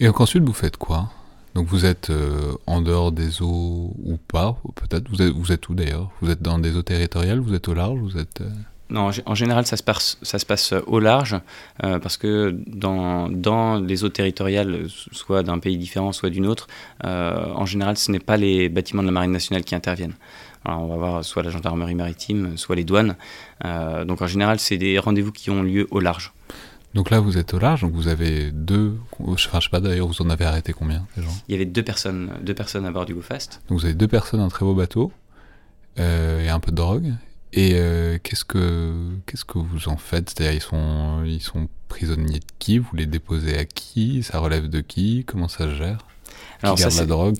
Et 0.00 0.06
donc 0.06 0.20
ensuite, 0.20 0.42
vous 0.42 0.52
faites 0.52 0.76
quoi? 0.76 1.10
Donc 1.54 1.68
vous 1.68 1.86
êtes 1.86 2.10
euh, 2.10 2.52
en 2.66 2.80
dehors 2.80 3.12
des 3.12 3.40
eaux 3.40 3.94
ou 4.02 4.16
pas, 4.28 4.56
peut-être 4.74 5.08
vous 5.08 5.22
êtes, 5.22 5.32
vous 5.32 5.52
êtes 5.52 5.68
où 5.68 5.74
d'ailleurs? 5.74 6.10
Vous 6.20 6.30
êtes 6.30 6.42
dans 6.42 6.58
des 6.58 6.76
eaux 6.76 6.82
territoriales 6.82 7.38
Vous 7.38 7.54
êtes 7.54 7.68
au 7.68 7.74
large 7.74 7.98
Vous 8.00 8.18
êtes 8.18 8.40
euh 8.40 8.50
Non, 8.90 9.10
en 9.24 9.34
général 9.36 9.64
ça 9.64 9.76
se 9.76 9.84
passe, 9.84 10.18
ça 10.22 10.40
se 10.40 10.46
passe 10.46 10.74
au 10.88 10.98
large 10.98 11.36
euh, 11.84 12.00
parce 12.00 12.16
que 12.16 12.58
dans, 12.66 13.28
dans 13.28 13.78
les 13.78 14.02
eaux 14.02 14.08
territoriales, 14.08 14.86
soit 14.88 15.44
d'un 15.44 15.60
pays 15.60 15.78
différent, 15.78 16.10
soit 16.10 16.30
d'une 16.30 16.46
autre, 16.46 16.66
en 17.04 17.66
général 17.66 17.96
ce 17.96 18.10
n'est 18.10 18.18
pas 18.18 18.36
les 18.36 18.68
bâtiments 18.68 19.02
de 19.02 19.08
la 19.08 19.12
Marine 19.12 19.32
nationale 19.32 19.62
qui 19.62 19.76
interviennent. 19.76 20.14
On 20.66 20.86
va 20.86 20.96
voir 20.96 21.24
soit 21.24 21.42
la 21.42 21.50
gendarmerie 21.50 21.94
maritime, 21.94 22.56
soit 22.56 22.74
les 22.74 22.84
douanes. 22.84 23.16
donc 23.62 24.22
en 24.22 24.26
général 24.26 24.58
c'est 24.58 24.76
des 24.76 24.98
rendez-vous 24.98 25.30
qui 25.30 25.50
ont 25.50 25.62
lieu 25.62 25.86
au 25.92 26.00
large. 26.00 26.32
Donc 26.94 27.10
là, 27.10 27.18
vous 27.18 27.38
êtes 27.38 27.52
au 27.54 27.58
large, 27.58 27.82
donc 27.82 27.92
vous 27.92 28.08
avez 28.08 28.52
deux. 28.52 28.96
Enfin, 29.18 29.58
je 29.58 29.64
sais 29.64 29.70
pas 29.70 29.80
d'ailleurs, 29.80 30.06
vous 30.06 30.22
en 30.22 30.30
avez 30.30 30.44
arrêté 30.44 30.72
combien 30.72 31.06
gens? 31.16 31.36
Il 31.48 31.52
y 31.52 31.54
avait 31.56 31.66
deux 31.66 31.82
personnes, 31.82 32.32
deux 32.42 32.54
personnes 32.54 32.86
à 32.86 32.92
bord 32.92 33.04
du 33.04 33.14
GoFast. 33.14 33.60
Donc 33.68 33.80
vous 33.80 33.84
avez 33.84 33.94
deux 33.94 34.08
personnes, 34.08 34.40
un 34.40 34.48
très 34.48 34.64
beau 34.64 34.74
bateau 34.74 35.12
euh, 35.98 36.44
et 36.44 36.48
un 36.48 36.60
peu 36.60 36.70
de 36.70 36.76
drogue. 36.76 37.12
Et 37.52 37.72
euh, 37.74 38.18
qu'est-ce 38.22 38.44
que 38.44 38.92
qu'est-ce 39.26 39.44
que 39.44 39.58
vous 39.58 39.88
en 39.88 39.96
faites? 39.96 40.30
C'est-à-dire 40.30 40.54
ils 40.54 40.60
sont 40.60 41.24
ils 41.24 41.42
sont 41.42 41.68
prisonniers 41.88 42.40
de 42.40 42.44
qui? 42.58 42.78
Vous 42.78 42.94
les 42.94 43.06
déposez 43.06 43.58
à 43.58 43.64
qui? 43.64 44.22
Ça 44.22 44.38
relève 44.38 44.68
de 44.68 44.80
qui? 44.80 45.24
Comment 45.24 45.48
ça 45.48 45.64
se 45.64 45.74
gère? 45.74 45.98
Alors 46.64 46.78
ça, 46.78 46.88
la 46.88 47.06
drogue 47.06 47.36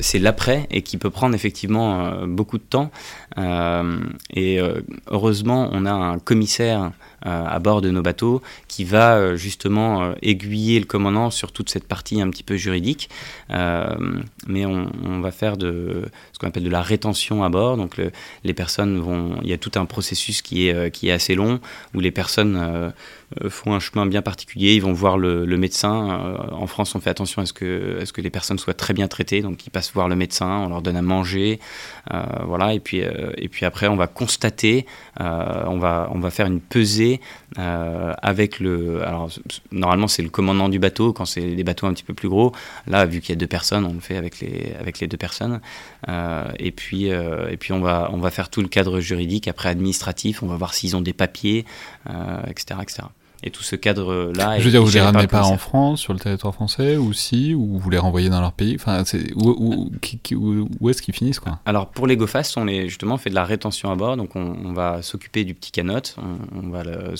C'est 0.00 0.18
l'après 0.18 0.66
et 0.70 0.82
qui 0.82 0.96
peut 0.96 1.10
prendre 1.10 1.34
effectivement 1.34 2.00
euh, 2.00 2.26
beaucoup 2.26 2.58
de 2.58 2.62
temps. 2.62 2.90
Euh, 3.36 4.00
et 4.32 4.58
euh, 4.58 4.80
heureusement, 5.08 5.68
on 5.72 5.84
a 5.84 5.92
un 5.92 6.18
commissaire 6.18 6.92
à 7.22 7.58
bord 7.58 7.80
de 7.82 7.90
nos 7.90 8.00
bateaux 8.00 8.42
qui 8.68 8.84
va 8.84 9.34
justement 9.34 10.14
aiguiller 10.22 10.78
le 10.78 10.86
commandant 10.86 11.30
sur 11.30 11.50
toute 11.50 11.68
cette 11.68 11.86
partie 11.86 12.20
un 12.20 12.30
petit 12.30 12.44
peu 12.44 12.56
juridique. 12.56 13.10
mais 13.50 14.64
on, 14.64 15.20
va 15.20 15.32
faire 15.32 15.56
de 15.56 16.04
ce 16.32 16.38
qu'on 16.38 16.46
appelle 16.46 16.62
de 16.62 16.70
la 16.70 16.80
rétention 16.80 17.42
à 17.42 17.48
bord. 17.48 17.76
Donc 17.76 18.00
les 18.44 18.54
personnes 18.54 19.00
vont, 19.00 19.40
il 19.42 19.50
y 19.50 19.52
a 19.52 19.58
tout 19.58 19.72
un 19.74 19.84
processus 19.84 20.42
qui 20.42 20.68
est 20.68 20.92
qui 20.92 21.08
est 21.08 21.12
assez 21.12 21.34
long 21.34 21.58
où 21.92 21.98
les 21.98 22.12
personnes 22.12 22.92
font 23.48 23.74
un 23.74 23.80
chemin 23.80 24.06
bien 24.06 24.22
particulier. 24.22 24.74
Ils 24.74 24.82
vont 24.82 24.92
voir 24.92 25.18
le, 25.18 25.44
médecin. 25.56 26.46
en 26.52 26.68
France, 26.68 26.94
on 26.94 27.00
fait 27.00 27.10
attention 27.10 27.42
à 27.42 27.46
ce 27.46 27.52
que, 27.52 27.98
à 28.00 28.06
ce 28.06 28.12
que 28.12 28.20
les 28.20 28.30
personnes 28.38 28.58
soient 28.58 28.80
très 28.84 28.94
bien 28.94 29.08
traitées. 29.08 29.42
Donc, 29.42 29.66
ils 29.66 29.70
passent 29.70 29.92
voir 29.92 30.08
le 30.08 30.16
médecin, 30.16 30.50
on 30.64 30.68
leur 30.68 30.82
donne 30.82 30.96
à 30.96 31.02
manger. 31.02 31.58
voilà. 32.46 32.68
Et 32.74 32.80
puis, 32.80 33.02
euh, 33.02 33.32
et 33.36 33.48
puis 33.48 33.64
après, 33.66 33.88
on 33.88 33.96
va 33.96 34.06
constater, 34.06 34.86
euh, 35.20 35.64
on, 35.66 35.78
va, 35.78 36.08
on 36.12 36.20
va 36.20 36.30
faire 36.30 36.46
une 36.46 36.60
pesée 36.60 37.20
euh, 37.58 38.12
avec 38.22 38.60
le. 38.60 39.02
Alors, 39.06 39.30
normalement, 39.72 40.08
c'est 40.08 40.22
le 40.22 40.28
commandant 40.28 40.68
du 40.68 40.78
bateau 40.78 41.12
quand 41.12 41.24
c'est 41.24 41.54
des 41.54 41.64
bateaux 41.64 41.86
un 41.86 41.94
petit 41.94 42.04
peu 42.04 42.14
plus 42.14 42.28
gros. 42.28 42.52
Là, 42.86 43.06
vu 43.06 43.20
qu'il 43.20 43.30
y 43.30 43.32
a 43.32 43.40
deux 43.40 43.46
personnes, 43.46 43.84
on 43.84 43.94
le 43.94 44.00
fait 44.00 44.16
avec 44.16 44.40
les, 44.40 44.74
avec 44.78 45.00
les 45.00 45.06
deux 45.06 45.16
personnes. 45.16 45.60
et 46.58 46.70
puis, 46.70 47.06
et 47.06 47.56
puis 47.58 47.72
on, 47.72 47.80
va, 47.80 48.10
on 48.12 48.18
va 48.18 48.30
faire 48.30 48.48
tout 48.48 48.62
le 48.62 48.68
cadre 48.68 49.00
juridique, 49.00 49.48
après 49.48 49.68
administratif, 49.68 50.42
on 50.42 50.46
va 50.46 50.56
voir 50.56 50.74
s'ils 50.74 50.96
ont 50.96 51.00
des 51.00 51.12
papiers, 51.12 51.64
etc., 52.46 52.80
etc. 52.82 53.02
Et 53.44 53.50
tout 53.50 53.62
ce 53.62 53.76
cadre-là. 53.76 54.58
Je 54.58 54.64
veux 54.64 54.70
dire, 54.70 54.82
vous 54.82 54.90
les 54.90 55.00
ramenez 55.00 55.28
pas 55.28 55.44
en 55.44 55.58
France, 55.58 56.00
sur 56.00 56.12
le 56.12 56.18
territoire 56.18 56.54
français, 56.54 56.96
ou 56.96 57.12
si, 57.12 57.54
ou 57.54 57.78
vous 57.78 57.90
les 57.90 57.98
renvoyez 57.98 58.28
dans 58.30 58.40
leur 58.40 58.52
pays? 58.52 58.74
Enfin, 58.74 59.04
où, 59.36 59.50
où, 59.50 59.90
où, 60.80 60.90
est-ce 60.90 61.02
qu'ils 61.02 61.14
finissent 61.14 61.38
quoi? 61.38 61.60
Alors, 61.64 61.88
pour 61.88 62.06
les 62.06 62.16
GoFast, 62.16 62.56
on 62.56 62.66
est 62.66 62.88
justement 62.88 63.16
fait 63.16 63.30
de 63.30 63.36
la 63.36 63.44
rétention 63.44 63.92
à 63.92 63.94
bord, 63.94 64.16
donc 64.16 64.34
on, 64.34 64.72
va 64.72 65.02
s'occuper 65.02 65.44
du 65.44 65.54
petit 65.54 65.70
canot, 65.70 66.00
on, 66.18 66.68
va 66.68 66.82
le, 66.82 67.14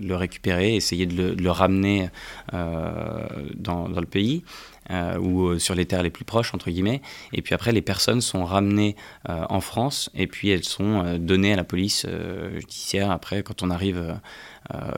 le, 0.00 0.16
récupérer, 0.16 0.76
essayer 0.76 1.06
de 1.06 1.16
le, 1.16 1.34
le 1.34 1.50
ramener 1.50 2.08
euh, 2.54 3.26
dans, 3.56 3.88
dans, 3.88 4.00
le 4.00 4.06
pays. 4.06 4.44
Euh, 4.90 5.16
ou 5.16 5.46
euh, 5.46 5.58
sur 5.58 5.74
les 5.74 5.86
terres 5.86 6.02
les 6.02 6.10
plus 6.10 6.26
proches, 6.26 6.52
entre 6.52 6.70
guillemets. 6.70 7.00
Et 7.32 7.40
puis 7.40 7.54
après, 7.54 7.72
les 7.72 7.80
personnes 7.80 8.20
sont 8.20 8.44
ramenées 8.44 8.96
euh, 9.30 9.46
en 9.48 9.62
France 9.62 10.10
et 10.14 10.26
puis 10.26 10.50
elles 10.50 10.64
sont 10.64 11.16
données 11.18 11.54
à 11.54 11.56
la 11.56 11.64
police 11.64 12.06
judiciaire 12.56 13.10
après 13.10 13.42
quand 13.42 13.62
on 13.62 13.70
arrive, 13.70 14.18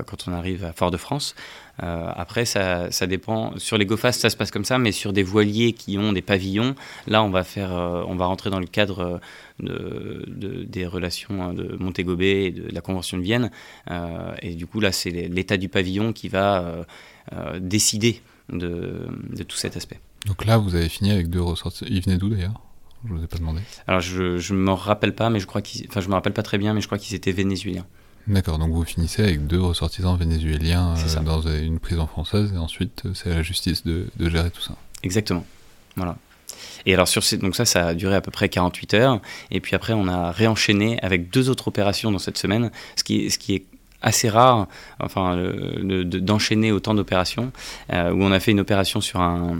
quand 0.07 0.29
on 0.29 0.33
arrive 0.33 0.65
à 0.65 0.73
Fort-de-France. 0.73 1.35
après, 1.79 2.45
ça, 2.45 2.91
ça, 2.91 3.07
dépend. 3.07 3.59
Sur 3.59 3.79
les 3.79 3.87
GoFast, 3.87 4.21
ça 4.21 4.31
se 4.31 4.37
passe 4.37 4.51
comme 4.51 4.65
ça, 4.65 4.79
mais 4.79 4.93
sur 4.93 5.13
des 5.13 5.23
voiliers 5.23 5.73
qui 5.73 5.99
ont 5.99 6.13
des 6.13 6.23
pavillons, 6.23 6.75
là, 7.07 7.23
on 7.23 7.31
va 7.31 7.45
faire, 7.45 7.73
on 7.73 8.15
va 8.15 8.27
rentrer 8.27 8.51
dans 8.51 8.61
le 8.61 8.67
cadre 8.67 9.21
de, 9.61 10.65
des 10.69 10.87
relations 10.87 11.53
de 11.53 11.77
Montego 11.79 12.17
Bay 12.17 12.45
et 12.45 12.51
de 12.51 12.73
la 12.73 12.81
Convention 12.81 13.19
de 13.19 13.23
Vienne. 13.23 13.51
et 14.43 14.55
du 14.55 14.67
coup, 14.67 14.81
là, 14.81 14.93
c'est 14.93 15.11
l'état 15.11 15.57
du 15.57 15.69
pavillon 15.69 16.13
qui 16.13 16.29
va 16.29 16.85
décider 17.59 18.23
de, 18.53 19.09
de, 19.31 19.43
tout 19.43 19.57
cet 19.57 19.77
aspect. 19.77 19.99
Donc 20.27 20.45
là, 20.45 20.59
vous 20.59 20.75
avez 20.75 20.89
fini 20.89 21.11
avec 21.11 21.29
deux 21.29 21.41
ressortissants. 21.41 21.87
Ils 21.89 22.03
venaient 22.03 22.19
d'où 22.19 22.29
d'ailleurs? 22.29 22.61
Je 23.05 23.13
ne 23.13 23.19
vous 23.19 23.25
ai 23.25 23.29
pas 23.29 23.39
demandé. 23.39 23.61
Alors 23.87 24.01
je 24.01 24.55
ne 24.55 24.71
rappelle 24.71 25.15
pas, 25.15 25.31
mais 25.31 25.39
je 25.39 25.47
crois 25.47 25.63
qu'ils, 25.63 25.87
enfin 25.89 26.01
je 26.01 26.09
me 26.09 26.15
rappelle 26.15 26.33
pas 26.33 26.43
très 26.43 26.59
bien, 26.59 26.75
mais 26.75 26.81
je 26.81 26.87
crois 26.87 26.99
qu'ils 26.99 27.15
étaient 27.15 27.33
vénézuéliens. 27.33 27.87
D'accord, 28.29 28.59
donc 28.59 28.73
vous 28.73 28.85
finissez 28.85 29.23
avec 29.23 29.47
deux 29.47 29.61
ressortissants 29.61 30.17
vénézuéliens 30.17 30.95
euh, 30.97 31.21
dans 31.23 31.43
une 31.43 31.79
prison 31.79 32.07
française, 32.07 32.53
et 32.53 32.59
ensuite 32.59 33.03
euh, 33.07 33.11
c'est 33.15 33.31
à 33.31 33.37
la 33.37 33.43
justice 33.43 33.85
de, 33.85 34.09
de, 34.17 34.29
gérer 34.29 34.51
tout 34.51 34.61
ça. 34.61 34.75
Exactement, 35.05 35.45
voilà. 35.95 36.17
Et 36.87 36.95
alors 36.95 37.07
sur 37.07 37.23
ces, 37.23 37.37
donc 37.37 37.55
ça, 37.55 37.65
ça 37.65 37.89
a 37.89 37.95
duré 37.95 38.17
à 38.17 38.21
peu 38.21 38.33
près 38.33 38.49
48 38.49 38.95
heures, 38.95 39.21
et 39.53 39.61
puis 39.61 39.77
après 39.77 39.93
on 39.93 40.09
a 40.09 40.33
réenchaîné 40.33 40.99
avec 41.03 41.31
deux 41.31 41.51
autres 41.51 41.69
opérations 41.69 42.11
dans 42.11 42.19
cette 42.19 42.39
semaine, 42.39 42.73
ce 42.97 43.05
qui, 43.05 43.31
ce 43.31 43.39
qui 43.39 43.55
est 43.55 43.65
assez 44.03 44.29
rare 44.29 44.67
enfin, 45.01 45.37
d'enchaîner 46.05 46.73
autant 46.73 46.95
d'opérations, 46.95 47.53
euh, 47.93 48.11
où 48.11 48.23
on 48.23 48.33
a 48.33 48.41
fait 48.41 48.51
une 48.51 48.61
opération 48.61 49.01
sur 49.01 49.21
un, 49.21 49.59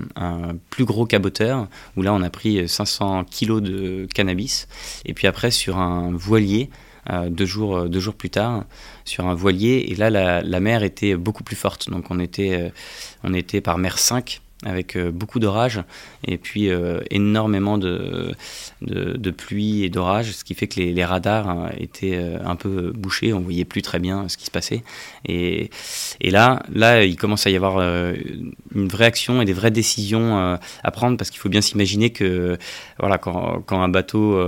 plus 0.71 0.85
gros 0.85 1.07
caboteur, 1.07 1.69
où 1.97 2.03
là 2.03 2.13
on 2.13 2.23
a 2.23 2.31
pris 2.31 2.69
500 2.69 3.25
kilos 3.25 3.63
de 3.63 4.09
cannabis, 4.13 4.67
et 5.05 5.15
puis 5.15 5.29
après 5.29 5.53
sur 5.53 5.79
un 5.79 6.11
voilier, 6.13 6.69
deux, 7.31 7.47
jours, 7.47 7.89
deux 7.89 8.01
jours 8.01 8.15
plus 8.15 8.31
tard, 8.31 8.65
sur 9.05 9.27
un 9.27 9.35
voilier, 9.35 9.87
et 9.89 9.95
là 9.95 10.11
la, 10.11 10.43
la 10.43 10.61
mer 10.61 10.83
était 10.83 11.15
beaucoup 11.17 11.45
plus 11.45 11.57
forte, 11.57 11.91
donc 11.91 12.11
on 12.11 12.19
était, 12.19 12.61
euh, 12.61 12.69
on 13.23 13.35
était 13.35 13.61
par 13.61 13.79
mer 13.79 13.99
5, 13.99 14.41
avec 14.67 14.97
euh, 14.97 15.11
beaucoup 15.13 15.39
d'orages 15.39 15.81
et 16.27 16.39
puis 16.39 16.69
euh, 16.69 17.01
énormément 17.11 17.79
de, 17.79 18.35
de, 18.83 19.31
pluie 19.31 19.85
et 19.85 19.91
d'orages, 19.91 20.33
ce 20.33 20.45
qui 20.45 20.55
fait 20.55 20.67
que 20.67 20.81
les, 20.81 21.05
radars 21.05 21.49
hein, 21.49 21.71
étaient 21.79 22.17
euh, 22.17 22.39
un 22.45 22.57
peu 22.57 22.93
bouchés, 22.93 23.33
on 23.33 23.41
voyait 23.41 23.65
plus 23.65 23.83
très 23.83 24.01
bien 24.01 24.29
ce 24.29 24.37
qui 24.37 24.45
se 24.47 24.51
passait. 24.51 24.83
Et, 25.25 25.71
là, 26.21 26.63
là, 26.73 27.05
il 27.05 27.17
commence 27.17 27.47
à 27.47 27.51
y 27.51 27.57
avoir 27.57 27.79
une 27.79 28.89
vraie 28.89 29.05
action 29.05 29.41
et 29.41 29.45
des 29.45 29.53
vraies 29.53 29.71
décisions 29.71 30.59
à 30.83 30.91
prendre 30.91 31.17
parce 31.17 31.31
qu'il 31.31 31.39
faut 31.39 31.49
bien 31.49 31.61
s'imaginer 31.61 32.11
que 32.11 32.59
voilà, 32.99 33.19
quand, 33.19 33.65
un 33.71 33.89
bateau 33.89 34.39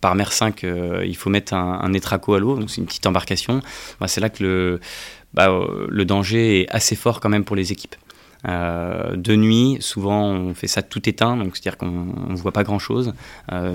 par 0.00 0.14
mer 0.14 0.32
5, 0.32 0.64
il 1.04 1.16
faut 1.16 1.30
mettre 1.30 1.52
un, 1.54 1.80
un 1.82 1.92
étraco 1.92 2.34
à 2.34 2.40
l'eau, 2.40 2.56
donc 2.58 2.70
c'est 2.70 2.80
une 2.80 2.86
petite 2.86 3.06
embarcation, 3.06 3.60
bah, 4.00 4.08
c'est 4.08 4.20
là 4.20 4.30
que 4.30 4.80
bah, 5.34 5.50
le 5.88 6.04
danger 6.04 6.62
est 6.62 6.68
assez 6.70 6.96
fort 6.96 7.20
quand 7.20 7.28
même 7.28 7.44
pour 7.44 7.56
les 7.56 7.72
équipes. 7.72 7.96
De 8.44 9.36
nuit, 9.36 9.78
souvent 9.80 10.30
on 10.30 10.54
fait 10.54 10.66
ça 10.66 10.82
tout 10.82 11.08
éteint, 11.08 11.36
donc 11.36 11.56
c'est-à-dire 11.56 11.78
qu'on 11.78 11.90
ne 12.30 12.36
voit 12.36 12.52
pas 12.52 12.64
grand-chose. 12.64 13.14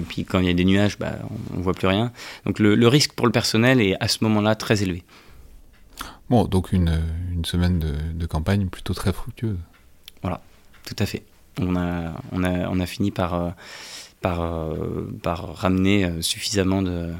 puis 0.07 0.25
quand 0.25 0.39
il 0.39 0.45
y 0.45 0.49
a 0.49 0.53
des 0.53 0.65
nuages, 0.65 0.97
bah, 0.99 1.13
on 1.53 1.57
ne 1.57 1.63
voit 1.63 1.73
plus 1.73 1.87
rien. 1.87 2.11
Donc 2.45 2.59
le, 2.59 2.87
risque 2.87 3.13
pour 3.13 3.25
le 3.25 3.31
personnel 3.31 3.81
est 3.81 3.95
à 3.99 4.07
ce 4.07 4.23
moment-là 4.23 4.55
très 4.55 4.83
élevé. 4.83 5.03
Bon, 6.29 6.45
donc 6.45 6.71
une, 6.71 7.01
semaine 7.43 7.79
de, 7.79 7.93
de, 8.13 8.25
campagne 8.25 8.67
plutôt 8.67 8.93
très 8.93 9.11
fructueuse. 9.13 9.57
Voilà, 10.21 10.41
tout 10.85 10.95
à 10.99 11.05
fait. 11.05 11.23
On 11.59 11.75
a, 11.75 12.13
on 12.31 12.43
a, 12.43 12.69
on 12.69 12.79
a 12.79 12.85
fini 12.85 13.11
par 13.11 13.29
par, 13.29 13.33
euh, 13.33 13.49
par 14.21 15.55
ramener 15.55 16.05
euh, 16.05 16.21
suffisamment 16.21 16.81
de. 16.81 17.11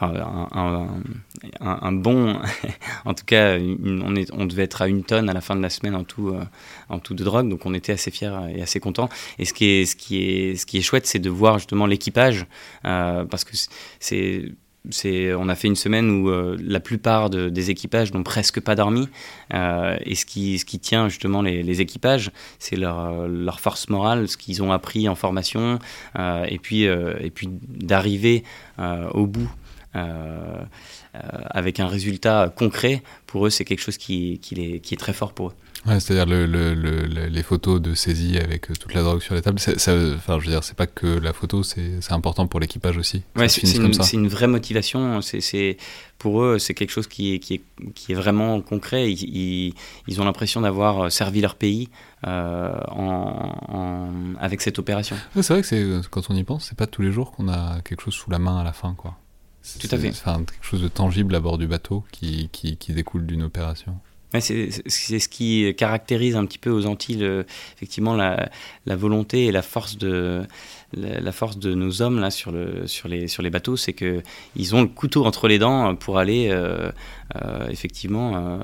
un, 0.00 1.92
bon. 1.92 2.40
en 3.04 3.14
tout 3.14 3.24
cas, 3.24 3.58
on, 3.58 4.16
est, 4.16 4.32
on 4.32 4.46
devait 4.46 4.64
être 4.64 4.82
à 4.82 4.88
une 4.88 5.04
tonne 5.04 5.28
à 5.28 5.32
la 5.32 5.40
fin 5.40 5.54
de 5.56 5.62
la 5.62 5.70
semaine 5.70 5.94
en 5.94 6.04
tout, 6.04 6.30
euh, 6.30 6.42
en 6.88 6.98
tout 6.98 7.14
de 7.14 7.22
drogue, 7.22 7.48
donc 7.48 7.66
on 7.66 7.74
était 7.74 7.92
assez 7.92 8.10
fiers 8.10 8.32
et 8.54 8.62
assez 8.62 8.80
contents. 8.80 9.08
Et 9.38 9.44
ce 9.44 9.52
qui 9.52 9.66
est, 9.66 9.86
ce 9.86 9.96
qui 9.96 10.22
est, 10.22 10.56
ce 10.56 10.66
qui 10.66 10.78
est 10.78 10.82
chouette, 10.82 11.06
c'est 11.06 11.18
de 11.18 11.30
voir 11.30 11.58
justement 11.58 11.86
l'équipage, 11.86 12.46
parce 12.82 13.44
que 13.44 13.52
c'est 14.00 14.52
on 14.86 15.48
a 15.48 15.54
fait 15.54 15.68
une 15.68 15.76
semaine 15.76 16.10
où 16.10 16.30
euh, 16.30 16.56
la 16.60 16.80
plupart 16.80 17.30
des 17.30 17.70
équipages 17.70 18.12
n'ont 18.12 18.22
presque 18.22 18.60
pas 18.60 18.74
dormi. 18.74 19.08
Euh, 19.52 19.96
et 20.04 20.14
ce 20.14 20.24
qui, 20.24 20.58
ce 20.58 20.64
qui 20.64 20.78
tient 20.78 21.08
justement 21.08 21.42
les, 21.42 21.80
équipages, 21.80 22.30
c'est 22.58 22.76
leur, 22.76 23.28
leur, 23.28 23.60
force 23.60 23.88
morale, 23.88 24.28
ce 24.28 24.36
qu'ils 24.36 24.62
ont 24.62 24.72
appris 24.72 25.08
en 25.08 25.14
formation, 25.14 25.78
euh, 26.18 26.44
et 26.48 26.58
puis, 26.58 26.82
et 26.82 27.30
puis 27.34 27.48
d'arriver 27.68 28.44
au 29.12 29.26
bout. 29.26 29.50
avec 31.12 31.80
un 31.80 31.88
résultat 31.88 32.52
concret, 32.54 33.02
pour 33.26 33.46
eux, 33.46 33.50
c'est 33.50 33.64
quelque 33.64 33.82
chose 33.82 33.98
qui, 33.98 34.38
qui, 34.40 34.80
qui 34.80 34.94
est 34.94 34.98
très 34.98 35.12
fort 35.12 35.32
pour 35.32 35.48
eux. 35.48 35.54
Ouais, 35.86 35.98
c'est-à-dire 35.98 36.26
le, 36.26 36.44
le, 36.44 36.74
les 37.04 37.42
photos 37.42 37.80
de 37.80 37.94
saisie 37.94 38.36
avec 38.36 38.70
euh, 38.70 38.74
toute 38.78 38.92
la 38.92 39.02
drogue 39.02 39.22
sur 39.22 39.34
les 39.34 39.40
tables. 39.40 39.58
Ça, 39.58 39.72
enfin, 39.72 40.38
je 40.38 40.44
veux 40.44 40.50
dire, 40.50 40.62
c'est 40.62 40.76
pas 40.76 40.86
que 40.86 41.06
la 41.06 41.32
photo, 41.32 41.62
c'est 41.62 41.98
important 42.10 42.46
pour 42.46 42.60
l'équipage 42.60 42.98
aussi. 42.98 43.22
Ouais, 43.34 43.48
c'est 43.48 43.76
une, 43.76 43.90
une, 44.12 44.28
vraie 44.28 44.46
motivation. 44.46 45.22
C'est 45.22 45.78
pour 46.18 46.42
eux, 46.42 46.58
c'est 46.58 46.74
quelque 46.74 46.90
chose 46.90 47.06
qui 47.06 47.34
est, 47.34 47.38
qui 47.38 47.54
est, 47.54 47.62
qui 47.94 48.12
est 48.12 48.14
vraiment 48.14 48.60
concret. 48.60 49.10
Ils, 49.10 49.74
ils, 50.06 50.20
ont 50.20 50.24
l'impression 50.24 50.60
d'avoir 50.60 51.04
euh, 51.04 51.08
servi 51.08 51.40
leur 51.40 51.54
pays 51.54 51.88
euh, 52.26 52.78
en, 52.88 54.34
avec 54.38 54.60
cette 54.60 54.78
opération. 54.78 55.16
c'est 55.34 55.48
vrai 55.48 55.62
que 55.62 56.06
quand 56.08 56.28
on 56.28 56.36
y 56.36 56.44
pense, 56.44 56.66
c'est 56.66 56.76
pas 56.76 56.86
tous 56.86 57.00
les 57.00 57.10
jours 57.10 57.32
qu'on 57.32 57.48
a 57.48 57.80
quelque 57.80 58.02
chose 58.02 58.14
sous 58.14 58.30
la 58.30 58.38
main 58.38 58.58
à 58.60 58.64
la 58.64 58.74
fin, 58.74 58.94
quoi. 58.94 59.16
Tout 59.78 59.88
à 59.90 59.98
fait. 59.98 60.08
Enfin, 60.08 60.38
quelque 60.38 60.64
chose 60.64 60.82
de 60.82 60.88
tangible 60.88 61.34
à 61.34 61.40
bord 61.40 61.58
du 61.58 61.66
bateau 61.66 62.04
qui, 62.12 62.48
qui, 62.52 62.76
qui 62.76 62.92
découle 62.92 63.26
d'une 63.26 63.42
opération 63.42 63.98
c'est 64.38 64.70
ce 64.70 65.28
qui 65.28 65.74
caractérise 65.74 66.36
un 66.36 66.46
petit 66.46 66.58
peu 66.58 66.70
aux 66.70 66.86
Antilles, 66.86 67.26
effectivement, 67.76 68.14
la, 68.14 68.48
volonté 68.86 69.46
et 69.46 69.52
la 69.52 69.62
force 69.62 69.98
de, 69.98 70.46
la, 70.94 71.32
force 71.32 71.58
de 71.58 71.74
nos 71.74 72.02
hommes 72.02 72.20
là, 72.20 72.30
sur, 72.30 72.52
le, 72.52 72.86
sur, 72.86 73.08
les, 73.08 73.28
sur 73.28 73.42
les 73.42 73.50
bateaux, 73.50 73.76
c'est 73.76 73.92
qu'ils 73.92 74.74
ont 74.74 74.82
le 74.82 74.88
couteau 74.88 75.24
entre 75.24 75.48
les 75.48 75.58
dents 75.58 75.94
pour 75.94 76.18
aller 76.18 76.48
euh, 76.50 76.90
euh, 77.36 77.68
effectivement 77.68 78.36
euh, 78.36 78.58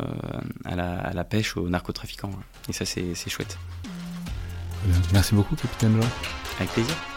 à, 0.64 0.76
la, 0.76 0.98
à, 0.98 1.12
la, 1.12 1.24
pêche 1.24 1.56
aux 1.56 1.68
narcotrafiquants. 1.68 2.30
Et 2.68 2.72
ça, 2.72 2.84
c'est 2.84 3.30
chouette. 3.30 3.58
Merci 5.12 5.34
beaucoup, 5.34 5.56
capitaine 5.56 6.00
Jean. 6.00 6.08
Avec 6.58 6.72
plaisir. 6.72 7.15